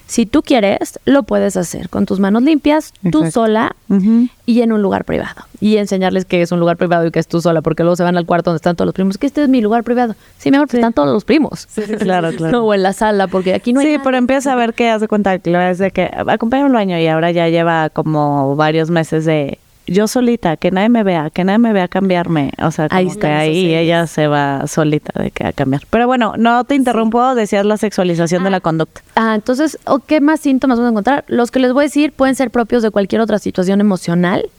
[0.05, 3.75] Si tú quieres, lo puedes hacer con tus manos limpias, tú sola
[4.45, 5.43] y en un lugar privado.
[5.59, 8.03] Y enseñarles que es un lugar privado y que es tú sola, porque luego se
[8.03, 9.17] van al cuarto donde están todos los primos.
[9.17, 10.15] Que este es mi lugar privado.
[10.37, 11.67] Sí, mejor que están todos los primos.
[11.99, 12.51] Claro, claro.
[12.51, 14.89] No, o en la sala, porque aquí no hay sí, pero empieza a ver que
[14.89, 19.25] hace cuenta es de que acompáñame al baño y ahora ya lleva como varios meses
[19.25, 22.51] de yo solita, que nadie me vea, que nadie me vea cambiarme.
[22.61, 25.83] O sea, como Ahí que esos ahí ella se va solita de que a cambiar.
[25.89, 29.01] Pero bueno, no te interrumpo, decías la sexualización de la conducta.
[29.15, 31.25] Ah, entonces, ¿o ¿qué más síntomas vamos a encontrar?
[31.27, 34.49] Los que les voy a decir pueden ser propios de cualquier otra situación emocional.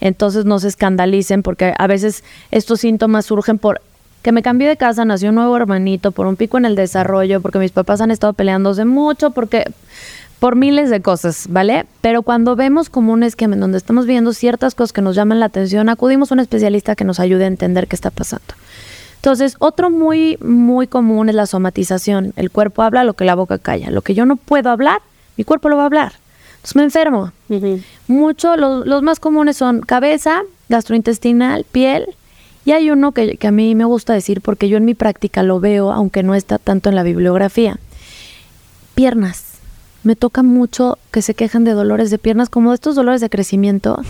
[0.00, 3.80] Entonces no se escandalicen porque a veces estos síntomas surgen por
[4.22, 7.42] que me cambié de casa, nació un nuevo hermanito, por un pico en el desarrollo,
[7.42, 9.64] porque mis papás han estado peleándose mucho, porque
[10.44, 11.86] por miles de cosas, ¿vale?
[12.02, 15.40] Pero cuando vemos como un esquema en donde estamos viendo ciertas cosas que nos llaman
[15.40, 18.44] la atención, acudimos a un especialista que nos ayude a entender qué está pasando.
[19.16, 22.34] Entonces, otro muy, muy común es la somatización.
[22.36, 23.90] El cuerpo habla lo que la boca calla.
[23.90, 25.00] Lo que yo no puedo hablar,
[25.38, 26.12] mi cuerpo lo va a hablar.
[26.56, 27.32] Entonces me enfermo.
[28.06, 32.04] Mucho, lo- los más comunes son cabeza, gastrointestinal, piel.
[32.66, 35.42] Y hay uno que, que a mí me gusta decir porque yo en mi práctica
[35.42, 37.78] lo veo, aunque no está tanto en la bibliografía.
[38.94, 39.43] Piernas.
[40.04, 43.30] Me toca mucho que se quejan de dolores de piernas, como de estos dolores de
[43.30, 44.02] crecimiento,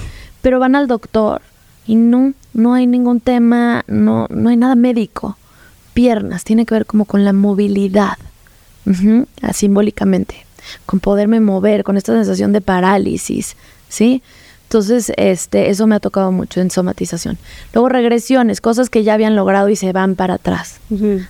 [0.42, 1.40] pero van al doctor
[1.86, 5.38] y no, no hay ningún tema, no, no hay nada médico.
[5.94, 8.18] Piernas, tiene que ver como con la movilidad,
[9.40, 10.44] ah, simbólicamente,
[10.84, 13.56] con poderme mover, con esta sensación de parálisis,
[13.88, 14.22] ¿sí?
[14.64, 17.38] Entonces, este, eso me ha tocado mucho en somatización.
[17.72, 20.80] Luego regresiones, cosas que ya habían logrado y se van para atrás.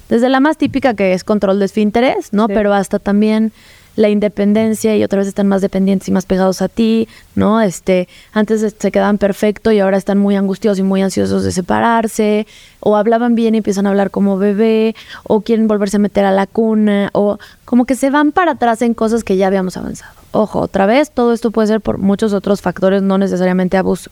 [0.08, 2.46] Desde la más típica que es control de esfínteres, ¿no?
[2.46, 2.52] Sí.
[2.54, 3.52] Pero hasta también
[3.96, 7.60] la independencia y otra vez están más dependientes y más pegados a ti, ¿no?
[7.60, 11.52] Este, antes es- se quedaban perfecto y ahora están muy angustiosos y muy ansiosos de
[11.52, 12.46] separarse,
[12.80, 16.32] o hablaban bien y empiezan a hablar como bebé, o quieren volverse a meter a
[16.32, 20.12] la cuna, o como que se van para atrás en cosas que ya habíamos avanzado.
[20.32, 24.10] Ojo, otra vez, todo esto puede ser por muchos otros factores, no necesariamente abuso.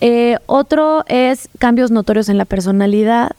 [0.00, 3.30] Eh, otro es cambios notorios en la personalidad,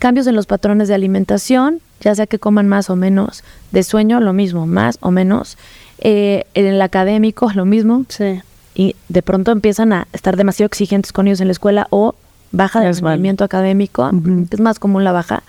[0.00, 4.20] cambios en los patrones de alimentación, ya sea que coman más o menos, de sueño
[4.20, 5.56] lo mismo, más o menos,
[5.98, 8.40] eh, en el académico lo mismo, Sí.
[8.74, 12.14] y de pronto empiezan a estar demasiado exigentes con ellos en la escuela o
[12.52, 14.10] baja de rendimiento académico,
[14.50, 15.42] es más común la baja,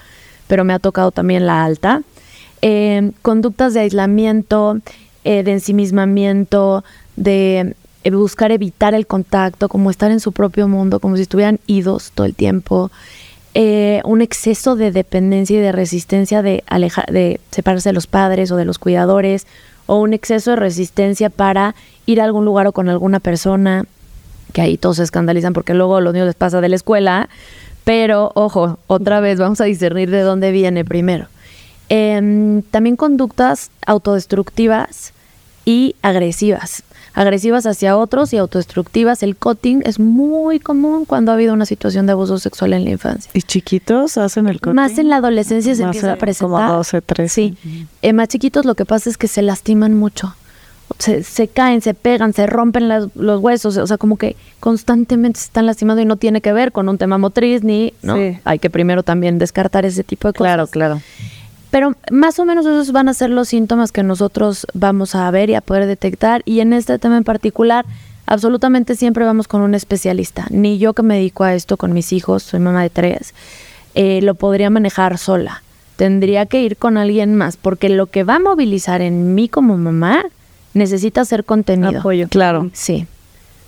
[0.48, 2.02] pero me ha tocado también la alta.
[2.62, 4.80] Eh, conductas de aislamiento,
[5.24, 6.84] eh, de ensimismamiento,
[7.16, 7.76] de
[8.12, 12.26] buscar evitar el contacto, como estar en su propio mundo, como si estuvieran idos todo
[12.26, 12.92] el tiempo.
[13.54, 18.50] Eh, un exceso de dependencia y de resistencia de alejar, de separarse de los padres
[18.52, 19.46] o de los cuidadores,
[19.88, 23.86] o un exceso de resistencia para ir a algún lugar o con alguna persona,
[24.54, 27.30] que ahí todos se escandalizan porque luego a los niños les pasa de la escuela,
[27.84, 31.28] pero ojo, otra vez vamos a discernir de dónde viene primero.
[31.90, 35.14] Em, también conductas autodestructivas
[35.66, 36.84] y agresivas.
[37.14, 39.22] Agresivas hacia otros y autodestructivas.
[39.24, 42.92] El cutting es muy común cuando ha habido una situación de abuso sexual en la
[42.92, 43.30] infancia.
[43.34, 44.76] ¿Y chiquitos hacen el corte?
[44.76, 46.68] Más en la adolescencia se Más empieza a en- presentar.
[46.68, 47.34] Como 12, 13.
[47.34, 47.88] Sí.
[48.02, 50.36] Eh, más chiquitos lo que pasa es que se lastiman mucho.
[51.00, 53.78] Se, se caen, se pegan, se rompen las- los huesos.
[53.78, 56.98] O sea, como que constantemente se están lastimando y no tiene que ver con un
[56.98, 58.16] tema motriz ni, ¿no?
[58.18, 58.38] Sí.
[58.46, 60.48] Hay que primero también descartar ese tipo de cosas.
[60.54, 61.02] Claro, claro.
[61.72, 65.50] Pero más o menos esos van a ser los síntomas que nosotros vamos a ver
[65.50, 66.42] y a poder detectar.
[66.46, 67.86] Y en este tema en particular,
[68.26, 70.46] absolutamente siempre vamos con un especialista.
[70.50, 73.34] Ni yo que me dedico a esto con mis hijos, soy mamá de tres,
[73.96, 75.64] eh, lo podría manejar sola.
[75.96, 79.78] Tendría que ir con alguien más, porque lo que va a movilizar en mí como
[79.78, 80.26] mamá
[80.74, 82.00] necesita ser contenido.
[82.00, 82.28] Apoyo.
[82.28, 82.70] Claro.
[82.74, 83.08] Sí.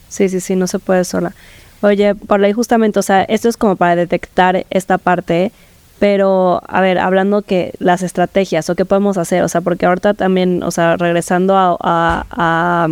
[0.09, 1.33] Sí, sí, sí, no se puede sola.
[1.81, 5.51] Oye, por ahí justamente, o sea, esto es como para detectar esta parte,
[5.99, 10.13] pero a ver, hablando que las estrategias o qué podemos hacer, o sea, porque ahorita
[10.13, 12.87] también, o sea, regresando a, a,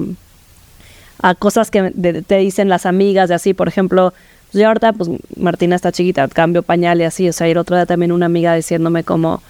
[1.21, 4.13] a, cosas que te dicen las amigas de así, por ejemplo,
[4.51, 7.57] pues yo ahorita, pues Martina está chiquita, cambio pañal y así, o sea, y el
[7.57, 9.41] otro día también una amiga diciéndome como,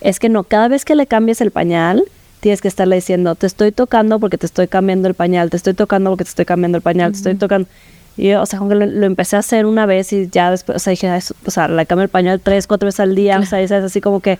[0.00, 2.04] es que no, cada vez que le cambies el pañal,
[2.40, 5.74] tienes que estarle diciendo, te estoy tocando porque te estoy cambiando el pañal, te estoy
[5.74, 7.68] tocando porque te estoy cambiando el pañal, te estoy tocando.
[8.16, 10.76] Y yo, o sea, como que lo, empecé a hacer una vez y ya después,
[10.76, 11.10] o sea, dije,
[11.46, 14.00] o sea, le cambio el pañal tres, cuatro veces al día, o sea, es así
[14.00, 14.38] como que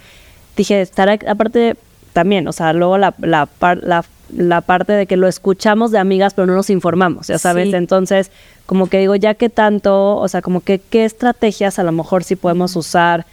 [0.57, 1.77] dije, estar aparte
[2.13, 3.49] también, o sea, luego la, la,
[3.81, 4.05] la,
[4.37, 8.31] la, parte de que lo escuchamos de amigas, pero no nos informamos, ya sabes, entonces,
[8.67, 12.25] como que digo, ya que tanto, o sea, como que qué estrategias a lo mejor
[12.25, 13.25] sí podemos usar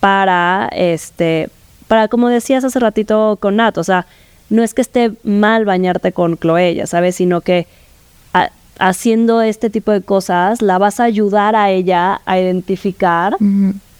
[0.00, 1.48] para, este,
[1.86, 4.06] para, como decías hace ratito con Nat, o sea,
[4.50, 7.66] no es que esté mal bañarte con Chloe, ya sabes, sino que
[8.78, 13.36] haciendo este tipo de cosas la vas a ayudar a ella a identificar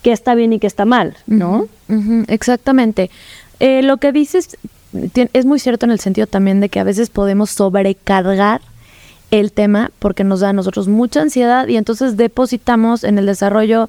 [0.03, 1.67] qué está bien y qué está mal, ¿no?
[2.29, 3.11] Exactamente.
[3.61, 4.57] Eh, lo que dices
[5.33, 8.61] es muy cierto en el sentido también de que a veces podemos sobrecargar
[9.31, 13.89] el tema porque nos da a nosotros mucha ansiedad y entonces depositamos en el desarrollo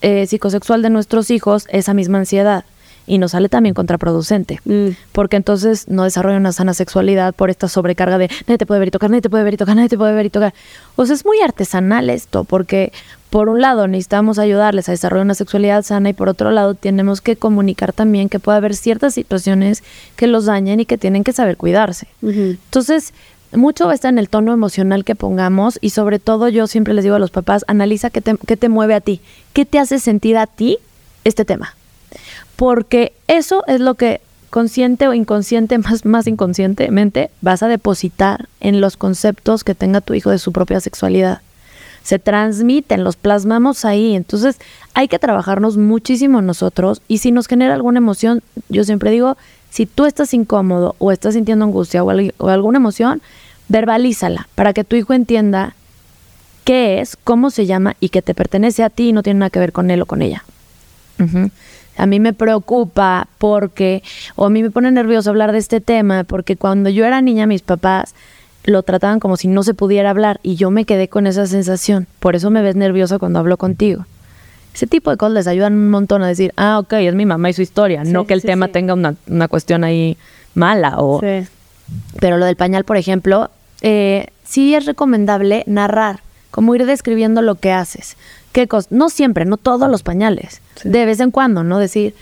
[0.00, 2.64] eh, psicosexual de nuestros hijos esa misma ansiedad
[3.08, 4.88] y nos sale también contraproducente, mm.
[5.12, 8.88] porque entonces no desarrolla una sana sexualidad por esta sobrecarga de nadie te puede ver
[8.88, 10.54] y tocar, nadie te puede ver y tocar, nadie te puede ver y tocar.
[10.96, 12.92] O sea, es muy artesanal esto, porque
[13.30, 17.20] por un lado necesitamos ayudarles a desarrollar una sexualidad sana y por otro lado tenemos
[17.20, 19.82] que comunicar también que puede haber ciertas situaciones
[20.16, 22.08] que los dañen y que tienen que saber cuidarse.
[22.22, 23.12] Entonces,
[23.52, 27.16] mucho estar en el tono emocional que pongamos y sobre todo yo siempre les digo
[27.16, 29.20] a los papás, analiza qué te, qué te mueve a ti,
[29.54, 30.78] qué te hace sentir a ti
[31.24, 31.74] este tema
[32.58, 38.80] porque eso es lo que consciente o inconsciente, más, más inconscientemente, vas a depositar en
[38.80, 41.40] los conceptos que tenga tu hijo de su propia sexualidad.
[42.02, 44.16] Se transmiten, los plasmamos ahí.
[44.16, 44.56] Entonces
[44.92, 49.36] hay que trabajarnos muchísimo nosotros y si nos genera alguna emoción, yo siempre digo,
[49.70, 52.10] si tú estás incómodo o estás sintiendo angustia o,
[52.48, 53.22] alguna emoción,
[53.68, 55.76] verbalízala para que tu hijo entienda
[56.64, 59.50] qué es, cómo se llama y que te pertenece a ti y no tiene nada
[59.50, 60.42] que ver con él o con ella.
[61.98, 64.02] A mí me preocupa porque,
[64.36, 67.46] o a mí me pone nervioso hablar de este tema, porque cuando yo era niña
[67.46, 68.14] mis papás
[68.64, 72.06] lo trataban como si no se pudiera hablar y yo me quedé con esa sensación.
[72.20, 74.06] Por eso me ves nerviosa cuando hablo contigo.
[74.74, 77.50] Ese tipo de cosas les ayudan un montón a decir, ah, ok, es mi mamá
[77.50, 80.16] y su historia, no que el tema tenga una, una, cuestión ahí
[80.54, 80.96] mala.
[80.98, 81.20] O...
[82.20, 87.56] Pero lo del pañal, por ejemplo, eh, sí es recomendable narrar, como ir describiendo lo
[87.56, 88.16] que haces.
[88.58, 90.60] ¿Qué No siempre, no todos los pañales.
[90.82, 91.78] De vez en cuando, ¿no?
[91.78, 92.16] Decir,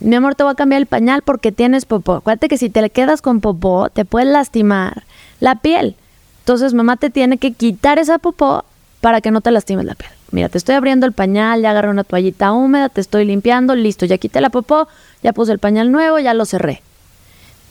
[0.00, 2.14] mi amor, te voy a cambiar el pañal porque tienes popó.
[2.14, 5.02] Acuérdate que si te quedas con popó, te puede lastimar
[5.40, 5.94] la piel.
[6.38, 8.64] Entonces, mamá te tiene que quitar esa popó
[9.02, 10.10] para que no te lastimes la piel.
[10.30, 14.06] Mira, te estoy abriendo el pañal, ya agarré una toallita húmeda, te estoy limpiando, listo,
[14.06, 14.88] ya quité la popó,
[15.22, 16.80] ya puse el pañal nuevo, ya lo cerré.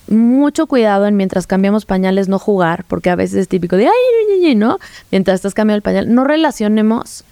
[0.08, 4.54] Mucho cuidado en mientras cambiamos pañales no jugar, porque a veces es típico de ay,
[4.54, 4.78] ¿no?
[5.10, 7.26] Mientras estás cambiando el pañal, no relacionemos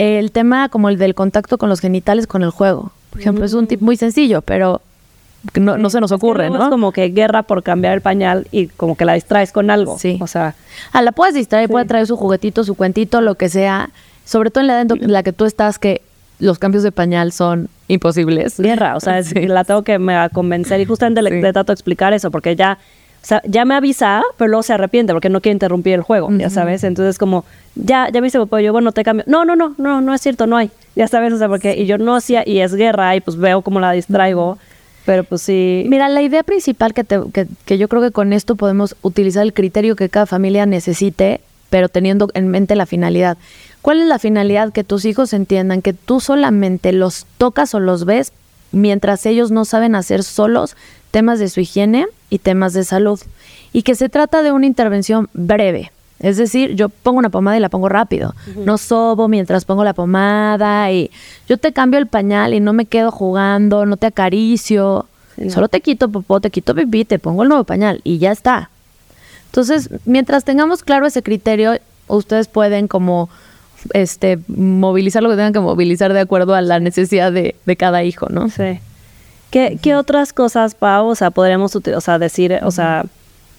[0.00, 2.90] el tema como el del contacto con los genitales con el juego.
[3.10, 4.80] Por ejemplo, es un tip muy sencillo, pero
[5.54, 6.62] no, no se nos ocurre, ¿no?
[6.62, 9.98] Es como que guerra por cambiar el pañal y como que la distraes con algo.
[9.98, 10.18] Sí.
[10.22, 10.54] O sea.
[10.92, 13.90] Ah, la puedes distraer, puede traer su juguetito, su cuentito, lo que sea.
[14.24, 16.00] Sobre todo en la en la que tú estás, que
[16.38, 18.58] los cambios de pañal son imposibles.
[18.58, 22.14] Guerra, o sea, la tengo que me convencer y justamente le, le, trato de explicar
[22.14, 22.78] eso, porque ya
[23.22, 26.30] o sea, ya me avisa, pero luego se arrepiente porque no quiere interrumpir el juego,
[26.30, 26.84] ya sabes.
[26.84, 29.24] Entonces, como, ya, ya me dice, pues yo, bueno, te cambio.
[29.26, 30.70] No, no, no, no, no es cierto, no hay.
[30.96, 33.60] Ya sabes, o sea, porque, y yo no hacía, y es guerra, y pues veo
[33.60, 34.56] cómo la distraigo.
[35.04, 35.84] Pero pues sí.
[35.88, 39.42] Mira, la idea principal que, te, que, que yo creo que con esto podemos utilizar
[39.42, 43.36] el criterio que cada familia necesite, pero teniendo en mente la finalidad.
[43.82, 44.72] ¿Cuál es la finalidad?
[44.72, 48.32] Que tus hijos entiendan que tú solamente los tocas o los ves
[48.72, 50.76] mientras ellos no saben hacer solos
[51.10, 53.20] temas de su higiene y temas de salud.
[53.72, 55.92] Y que se trata de una intervención breve.
[56.20, 58.34] Es decir, yo pongo una pomada y la pongo rápido.
[58.54, 61.10] No sobo mientras pongo la pomada y
[61.48, 65.06] yo te cambio el pañal y no me quedo jugando, no te acaricio.
[65.48, 68.68] Solo te quito popó, te quito pipí, te pongo el nuevo pañal y ya está.
[69.46, 73.30] Entonces, mientras tengamos claro ese criterio, ustedes pueden como
[73.94, 78.04] este movilizar lo que tengan que movilizar de acuerdo a la necesidad de, de cada
[78.04, 78.50] hijo, ¿no?
[78.50, 78.78] Sí.
[79.50, 83.04] ¿Qué, ¿Qué, otras cosas, Pau, o sea, podríamos o sea, decir, o sea,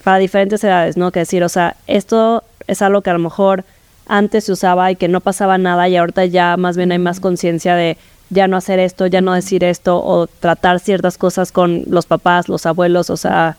[0.03, 1.11] para diferentes edades, ¿no?
[1.11, 3.65] Que decir, o sea, esto es algo que a lo mejor
[4.07, 7.19] antes se usaba y que no pasaba nada y ahorita ya más bien hay más
[7.19, 7.97] conciencia de
[8.29, 12.47] ya no hacer esto, ya no decir esto o tratar ciertas cosas con los papás,
[12.47, 13.57] los abuelos, o sea...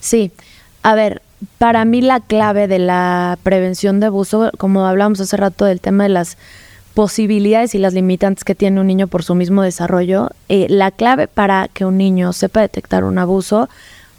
[0.00, 0.30] Sí,
[0.82, 1.20] a ver,
[1.58, 6.04] para mí la clave de la prevención de abuso, como hablamos hace rato del tema
[6.04, 6.38] de las
[6.96, 11.28] posibilidades y las limitantes que tiene un niño por su mismo desarrollo, eh, la clave
[11.28, 13.68] para que un niño sepa detectar un abuso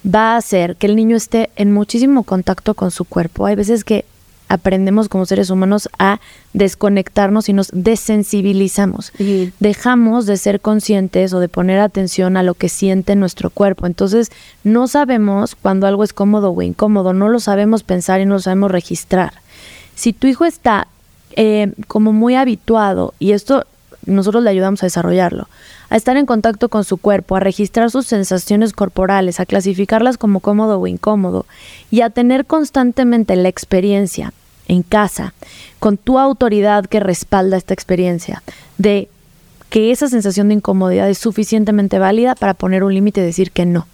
[0.06, 3.48] va a ser que el niño esté en muchísimo contacto con su cuerpo.
[3.48, 4.06] Hay veces que
[4.48, 6.20] aprendemos como seres humanos a
[6.54, 9.12] desconectarnos y nos desensibilizamos.
[9.60, 13.88] Dejamos de ser conscientes o de poner atención a lo que siente nuestro cuerpo.
[13.88, 14.32] Entonces,
[14.64, 18.40] no sabemos cuando algo es cómodo o incómodo, no lo sabemos pensar y no lo
[18.40, 19.34] sabemos registrar.
[19.96, 20.88] Si tu hijo está
[21.38, 23.64] eh, como muy habituado, y esto
[24.08, 25.48] nosotros le ayudamos a desarrollarlo,
[25.92, 30.40] a estar en contacto con su cuerpo, a registrar sus sensaciones corporales, a clasificarlas como
[30.40, 31.46] cómodo o incómodo
[31.92, 34.34] y a tener constantemente la experiencia
[34.68, 35.36] en casa,
[35.80, 38.42] con tu autoridad que respalda esta experiencia,
[38.80, 39.08] de
[39.70, 43.68] que esa sensación de incomodidad es suficientemente válida para poner un límite y decir que
[43.68, 43.86] no.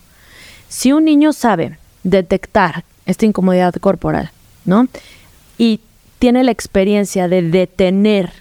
[0.69, 4.31] Si un niño sabe detectar esta incomodidad corporal,
[4.63, 4.87] ¿no?
[5.57, 5.81] Y
[6.23, 8.31] tiene la experiencia de detener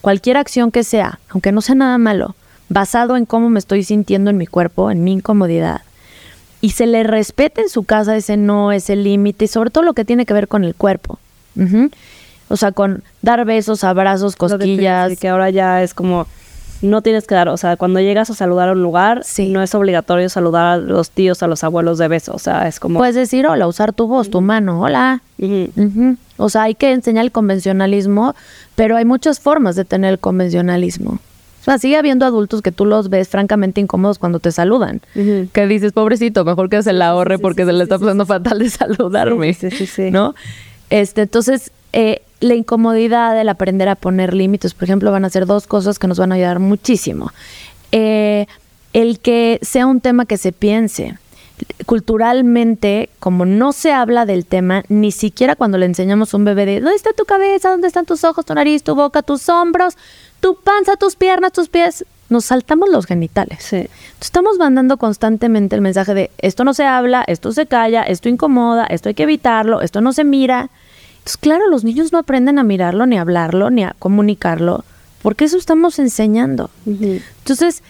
[0.00, 2.34] cualquier acción que sea, aunque no sea nada malo,
[2.70, 5.82] basado en cómo me estoy sintiendo en mi cuerpo, en mi incomodidad,
[6.62, 9.92] y se le respete en su casa ese no, ese límite, y sobre todo lo
[9.92, 11.18] que tiene que ver con el cuerpo.
[12.48, 15.12] O sea, con dar besos, abrazos, cosquillas.
[15.12, 16.26] Y que ahora ya es como,
[16.82, 19.74] no tienes que dar, o sea, cuando llegas a saludar a un lugar, no es
[19.74, 22.98] obligatorio saludar a los tíos, a los abuelos de beso, o sea, es como...
[22.98, 25.22] Puedes decir hola, usar tu voz, tu mano, hola.
[26.36, 28.34] O sea, hay que enseñar el convencionalismo,
[28.76, 31.18] pero hay muchas formas de tener el convencionalismo.
[31.60, 35.00] O sea, sigue habiendo adultos que tú los ves francamente incómodos cuando te saludan.
[35.14, 38.70] Que dices, pobrecito, mejor que se la ahorre porque se le está pasando fatal de
[38.70, 39.52] saludarme.
[39.52, 40.10] Sí, sí, sí.
[40.10, 40.34] ¿No?
[40.90, 45.46] Este, entonces, eh, la incomodidad, el aprender a poner límites, por ejemplo, van a ser
[45.46, 47.32] dos cosas que nos van a ayudar muchísimo.
[47.92, 48.46] Eh,
[48.92, 51.18] el que sea un tema que se piense.
[51.86, 56.66] Culturalmente, como no se habla del tema, ni siquiera cuando le enseñamos a un bebé
[56.66, 57.70] de ¿dónde está tu cabeza?
[57.70, 59.96] ¿Dónde están tus ojos, tu nariz, tu boca, tus hombros,
[60.40, 62.04] tu panza, tus piernas, tus pies?
[62.28, 63.74] Nos saltamos los genitales.
[64.20, 68.86] Estamos mandando constantemente el mensaje de esto no se habla, esto se calla, esto incomoda,
[68.86, 70.70] esto hay que evitarlo, esto no se mira.
[71.18, 74.84] Entonces, claro, los niños no aprenden a mirarlo, ni a hablarlo, ni a comunicarlo,
[75.22, 76.70] porque eso estamos enseñando.
[76.86, 77.82] Entonces,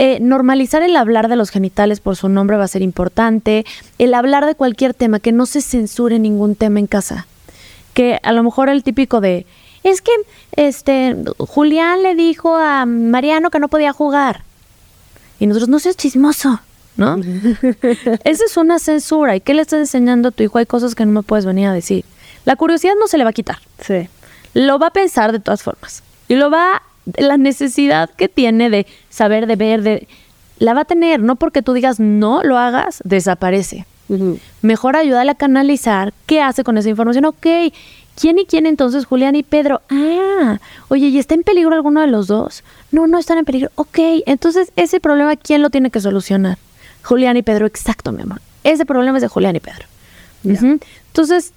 [0.00, 3.66] eh, normalizar el hablar de los genitales por su nombre va a ser importante,
[3.98, 7.26] el hablar de cualquier tema, que no se censure ningún tema en casa.
[7.94, 9.44] Que a lo mejor el típico de,
[9.82, 10.12] es que
[10.52, 14.42] este Julián le dijo a Mariano que no podía jugar.
[15.40, 16.60] Y nosotros, no seas chismoso,
[16.96, 17.16] ¿no?
[18.24, 19.34] Esa es una censura.
[19.34, 20.58] ¿Y qué le estás enseñando a tu hijo?
[20.58, 22.04] Hay cosas que no me puedes venir a decir.
[22.44, 23.58] La curiosidad no se le va a quitar.
[23.80, 24.08] Sí.
[24.54, 26.02] Lo va a pensar de todas formas.
[26.28, 26.82] Y lo va,
[27.16, 30.08] la necesidad que tiene de saber, de ver, de,
[30.58, 31.20] la va a tener.
[31.20, 33.86] No porque tú digas no lo hagas, desaparece.
[34.62, 37.26] Mejor ayúdale a canalizar qué hace con esa información.
[37.26, 37.46] Ok,
[38.18, 39.04] ¿quién y quién entonces?
[39.04, 39.82] Julián y Pedro.
[39.90, 42.64] Ah, oye, ¿y está en peligro alguno de los dos?
[42.90, 43.70] No, no están en peligro.
[43.74, 46.56] Ok, entonces ese problema, ¿quién lo tiene que solucionar?
[47.02, 48.40] Julián y Pedro, exacto, mi amor.
[48.64, 49.86] Ese problema es de Julián y Pedro.
[50.44, 51.52] Entonces,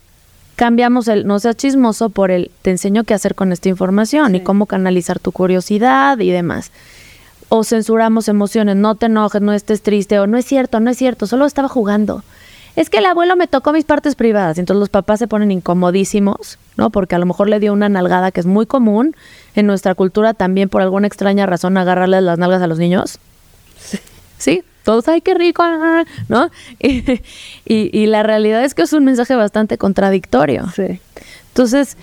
[0.55, 4.41] cambiamos el no seas chismoso por el te enseño qué hacer con esta información y
[4.41, 6.71] cómo canalizar tu curiosidad y demás.
[7.49, 10.97] O censuramos emociones, no te enojes, no estés triste, o no es cierto, no es
[10.97, 12.23] cierto, solo estaba jugando.
[12.75, 16.57] Es que el abuelo me tocó mis partes privadas, entonces los papás se ponen incomodísimos,
[16.77, 16.89] ¿no?
[16.89, 19.15] Porque a lo mejor le dio una nalgada que es muy común
[19.55, 23.19] en nuestra cultura también por alguna extraña razón agarrarle las nalgas a los niños.
[23.77, 23.99] Sí.
[24.37, 24.63] ¿Sí?
[24.83, 25.63] Todos, ay, qué rico,
[26.27, 26.49] ¿no?
[27.65, 30.67] Y, la realidad es que es un mensaje bastante contradictorio.
[30.75, 30.99] Sí.
[31.49, 31.97] Entonces,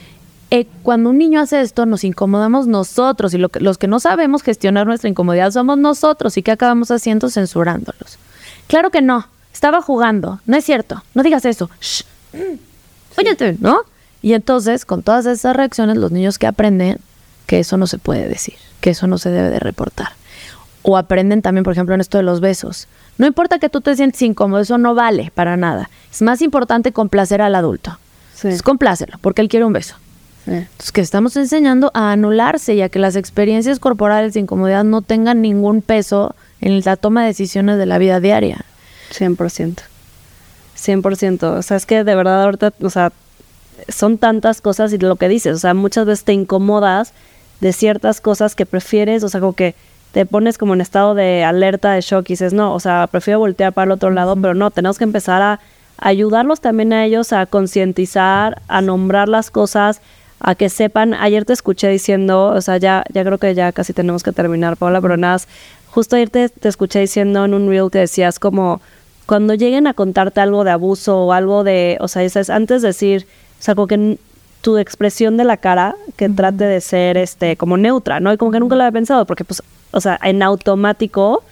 [0.50, 4.00] eh, cuando un niño hace esto, nos incomodamos nosotros y lo que, los que no
[4.00, 7.28] sabemos gestionar nuestra incomodidad somos nosotros y ¿qué acabamos haciendo?
[7.28, 8.18] Censurándolos.
[8.66, 11.70] Claro que no, estaba jugando, no es cierto, no digas eso.
[11.80, 12.02] Shh.
[13.58, 13.80] ¿no?
[14.22, 16.98] Y entonces, con todas esas reacciones, los niños que aprenden
[17.46, 20.17] que eso no se puede decir, que eso no se debe de reportar
[20.90, 22.88] o aprenden también, por ejemplo, en esto de los besos.
[23.18, 25.90] No importa que tú te sientes incómodo, eso no vale para nada.
[26.10, 27.98] Es más importante complacer al adulto.
[28.34, 28.48] Sí.
[28.48, 29.96] Es complácelo, porque él quiere un beso.
[30.46, 35.02] Entonces, que estamos enseñando a anularse y a que las experiencias corporales de incomodidad no
[35.02, 38.64] tengan ningún peso en la toma de decisiones de la vida diaria.
[39.12, 39.82] 100%.
[40.74, 41.42] 100%.
[41.58, 43.12] O sea, es que de verdad ahorita, o sea,
[43.88, 47.12] son tantas cosas y lo que dices, o sea, muchas veces te incomodas
[47.60, 49.74] de ciertas cosas que prefieres, o sea, como que
[50.12, 53.38] te pones como en estado de alerta, de shock y dices, no, o sea, prefiero
[53.38, 55.60] voltear para el otro lado, pero no, tenemos que empezar a
[55.98, 60.00] ayudarlos también a ellos a concientizar, a nombrar las cosas,
[60.40, 61.14] a que sepan.
[61.14, 64.76] Ayer te escuché diciendo, o sea, ya, ya creo que ya casi tenemos que terminar,
[64.76, 65.38] Paula, pero nada,
[65.90, 68.80] justo ayer te, te escuché diciendo en un reel que decías como
[69.26, 72.88] cuando lleguen a contarte algo de abuso o algo de, o sea, es antes de
[72.88, 73.26] decir,
[73.60, 74.18] o sea, como que
[74.62, 78.32] tu expresión de la cara que trate de ser este como neutra, ¿no?
[78.32, 81.42] Y como que nunca lo había pensado, porque pues, o sea, en automático,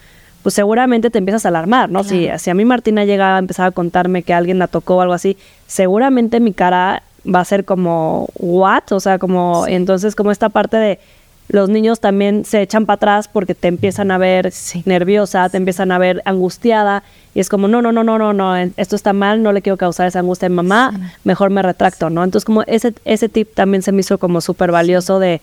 [0.43, 2.05] pues seguramente te empiezas a alarmar, ¿no?
[2.05, 5.01] Si, si a mí Martina llega a empezar a contarme que alguien la tocó o
[5.01, 8.93] algo así, seguramente mi cara va a ser como, ¿what?
[8.93, 11.01] O sea, como, entonces como esta parte de
[11.49, 14.53] los niños también se echan para atrás porque te empiezan a ver
[14.85, 18.57] nerviosa, te empiezan a ver angustiada y es como, no, no, no, no, no, no,
[18.57, 22.11] esto está mal, no le quiero causar esa angustia a mi mamá, mejor me retracto,
[22.11, 22.25] ¿no?
[22.25, 25.41] Entonces como ese, ese tip también se me hizo como súper valioso de,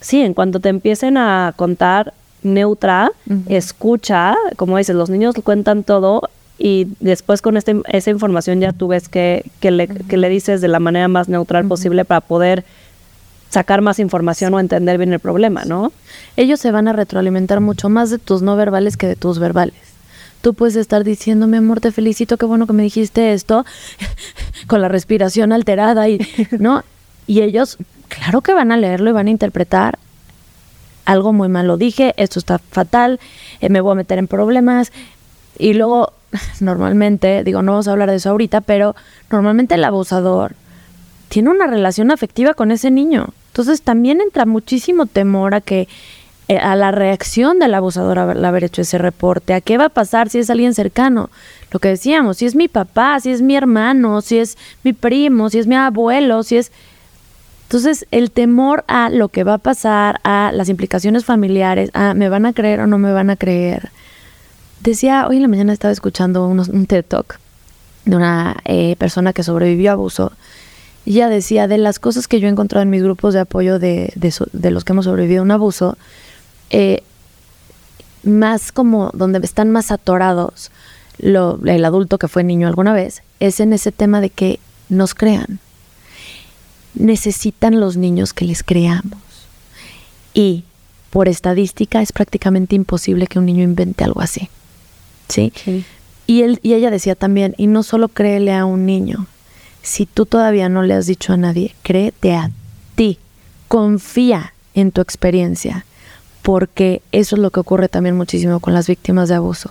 [0.00, 2.12] sí, en cuanto te empiecen a contar
[2.46, 3.12] neutra,
[3.48, 6.22] escucha, como dices, los niños cuentan todo
[6.58, 10.60] y después con este, esa información ya tú ves que, que, le, que le dices
[10.60, 12.64] de la manera más neutral posible para poder
[13.50, 15.92] sacar más información o entender bien el problema, ¿no?
[16.36, 19.76] Ellos se van a retroalimentar mucho más de tus no verbales que de tus verbales.
[20.40, 23.64] Tú puedes estar diciendo, mi amor, te felicito, qué bueno que me dijiste esto,
[24.66, 26.20] con la respiración alterada y,
[26.58, 26.84] ¿no?
[27.26, 27.78] Y ellos,
[28.08, 29.98] claro que van a leerlo y van a interpretar
[31.06, 33.18] algo muy malo dije, esto está fatal,
[33.60, 34.92] eh, me voy a meter en problemas.
[35.58, 36.12] Y luego,
[36.60, 38.94] normalmente, digo, no vamos a hablar de eso ahorita, pero
[39.30, 40.54] normalmente el abusador
[41.28, 43.28] tiene una relación afectiva con ese niño.
[43.48, 45.88] Entonces también entra muchísimo temor a que
[46.48, 49.88] eh, a la reacción del abusador al haber hecho ese reporte, a qué va a
[49.88, 51.30] pasar si es alguien cercano.
[51.72, 55.50] Lo que decíamos, si es mi papá, si es mi hermano, si es mi primo,
[55.50, 56.70] si es mi abuelo, si es...
[57.66, 62.28] Entonces, el temor a lo que va a pasar, a las implicaciones familiares, a me
[62.28, 63.90] van a creer o no me van a creer.
[64.80, 67.40] Decía, hoy en la mañana estaba escuchando un TED Talk
[68.04, 70.32] de una eh, persona que sobrevivió a abuso
[71.06, 73.78] y ella decía, de las cosas que yo he encontrado en mis grupos de apoyo
[73.78, 75.96] de, de, los que hemos sobrevivido a un abuso,
[76.70, 77.04] eh,
[78.24, 80.72] más como donde están más atorados
[81.18, 84.58] lo, el adulto que fue niño alguna vez, es en ese tema de que
[84.88, 85.60] nos crean.
[86.96, 89.20] Necesitan los niños que les creamos.
[90.34, 90.64] Y
[91.10, 94.50] por estadística es prácticamente imposible que un niño invente algo así.
[95.28, 95.52] ¿Sí?
[96.26, 99.26] Y, él, y ella decía también, y no solo créele a un niño,
[99.82, 102.50] si tú todavía no le has dicho a nadie, créete a
[102.96, 103.18] ti,
[103.68, 105.86] confía en tu experiencia,
[106.42, 109.70] porque eso es lo que ocurre también muchísimo con las víctimas de abuso.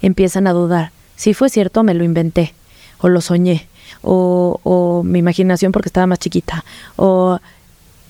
[0.00, 2.54] Empiezan a dudar, si fue cierto, me lo inventé,
[2.98, 3.66] o lo soñé,
[4.00, 6.64] o, o mi imaginación porque estaba más chiquita,
[6.96, 7.38] o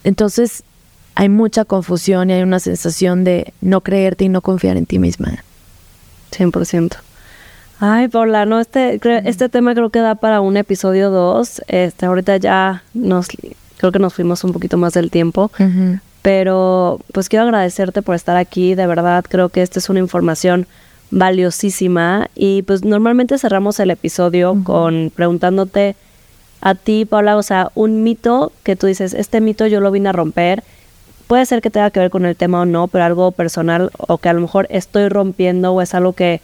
[0.05, 0.65] entonces
[1.15, 4.99] hay mucha confusión y hay una sensación de no creerte y no confiar en ti
[4.99, 5.45] misma.
[6.33, 6.97] 100%.
[7.81, 11.63] Ay, Paula, no, este, este tema creo que da para un episodio 2.
[11.67, 13.27] Este, ahorita ya nos,
[13.77, 15.51] creo que nos fuimos un poquito más del tiempo.
[16.23, 18.77] Pero pues quiero agradecerte por estar aquí.
[18.77, 20.69] De verdad, creo que esta es una información
[21.13, 22.29] valiosísima.
[22.35, 25.95] Y pues normalmente cerramos el episodio con preguntándote
[26.61, 30.09] a ti, Paula, o sea, un mito que tú dices, este mito yo lo vine
[30.09, 30.65] a romper.
[31.27, 34.19] Puede ser que tenga que ver con el tema o no, pero algo personal o
[34.19, 36.41] que a lo mejor estoy rompiendo o es algo que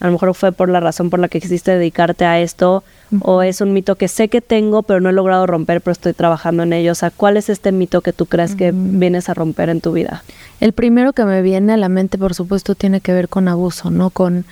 [0.00, 2.82] a lo mejor fue por la razón por la que quisiste dedicarte a esto,
[3.20, 6.14] o es un mito que sé que tengo, pero no he logrado romper, pero estoy
[6.14, 6.92] trabajando en ello.
[6.92, 9.92] O sea, ¿cuál es este mito que tú crees que vienes a romper en tu
[9.92, 10.22] vida?
[10.60, 13.90] El primero que me viene a la mente, por supuesto, tiene que ver con abuso,
[13.90, 14.08] ¿no?
[14.10, 14.46] Con,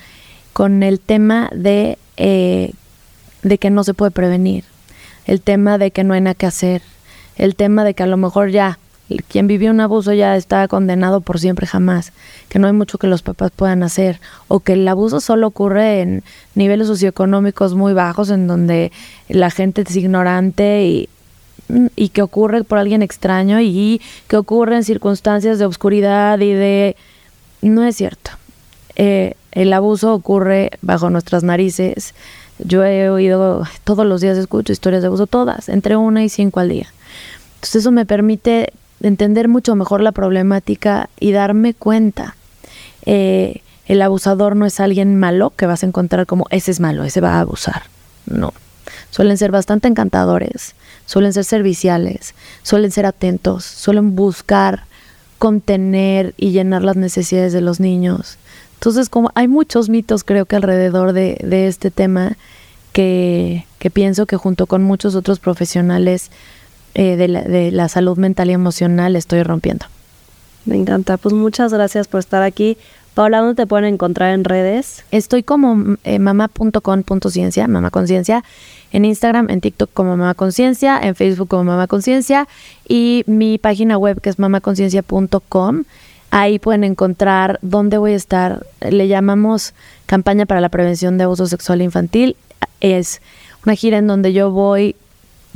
[0.52, 2.72] con el tema de, eh,
[3.42, 4.64] de que no se puede prevenir,
[5.26, 6.82] el tema de que no hay nada que hacer,
[7.36, 8.78] el tema de que a lo mejor ya
[9.16, 12.12] quien vivió un abuso ya está condenado por siempre jamás,
[12.48, 16.00] que no hay mucho que los papás puedan hacer, o que el abuso solo ocurre
[16.00, 16.22] en
[16.54, 18.92] niveles socioeconómicos muy bajos, en donde
[19.28, 21.08] la gente es ignorante y,
[22.10, 26.96] que ocurre por alguien extraño y que ocurre en circunstancias de oscuridad y de...
[27.60, 28.30] No es cierto.
[28.96, 32.14] Eh, el abuso ocurre bajo nuestras narices.
[32.58, 36.60] Yo he oído, todos los días escucho historias de abuso, todas, entre una y cinco
[36.60, 36.88] al día.
[37.56, 42.36] Entonces eso me permite entender mucho mejor la problemática y darme cuenta.
[43.06, 47.04] Eh, el abusador no es alguien malo que vas a encontrar como ese es malo,
[47.04, 47.84] ese va a abusar.
[48.26, 48.52] No.
[49.10, 50.74] Suelen ser bastante encantadores,
[51.06, 54.84] suelen ser serviciales, suelen ser atentos, suelen buscar
[55.38, 58.36] contener y llenar las necesidades de los niños.
[58.74, 62.36] Entonces, como hay muchos mitos, creo que alrededor de, de este tema,
[62.92, 66.30] que, que pienso que junto con muchos otros profesionales
[66.94, 69.86] eh, de, la, de la salud mental y emocional estoy rompiendo.
[70.64, 71.16] Me encanta.
[71.16, 72.76] Pues muchas gracias por estar aquí.
[73.18, 75.02] Paula, ¿dónde te pueden encontrar en redes?
[75.10, 78.44] Estoy como eh, mamá.con.ciencia, mamá conciencia,
[78.92, 82.46] en Instagram, en TikTok como mamá conciencia, en Facebook como mamá conciencia
[82.86, 85.82] y mi página web que es mamaconciencia.com.
[86.30, 88.64] Ahí pueden encontrar dónde voy a estar.
[88.88, 89.74] Le llamamos
[90.06, 92.36] campaña para la prevención de abuso sexual infantil.
[92.80, 93.20] Es
[93.64, 94.94] una gira en donde yo voy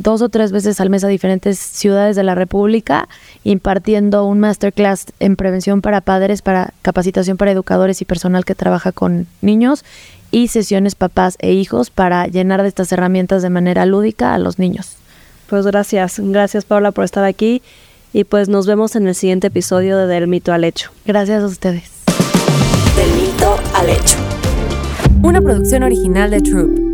[0.03, 3.09] dos o tres veces al mes a diferentes ciudades de la República
[3.45, 8.93] impartiendo un masterclass en prevención para padres, para capacitación para educadores y personal que trabaja
[8.93, 9.85] con niños
[10.31, 14.59] y sesiones papás e hijos para llenar de estas herramientas de manera lúdica a los
[14.59, 14.97] niños.
[15.49, 17.63] Pues gracias, gracias Paula por estar aquí
[18.13, 20.91] y pues nos vemos en el siguiente episodio de Del mito al hecho.
[21.07, 21.91] Gracias a ustedes.
[22.97, 24.17] Del mito al hecho.
[25.23, 26.92] Una producción original de Troop.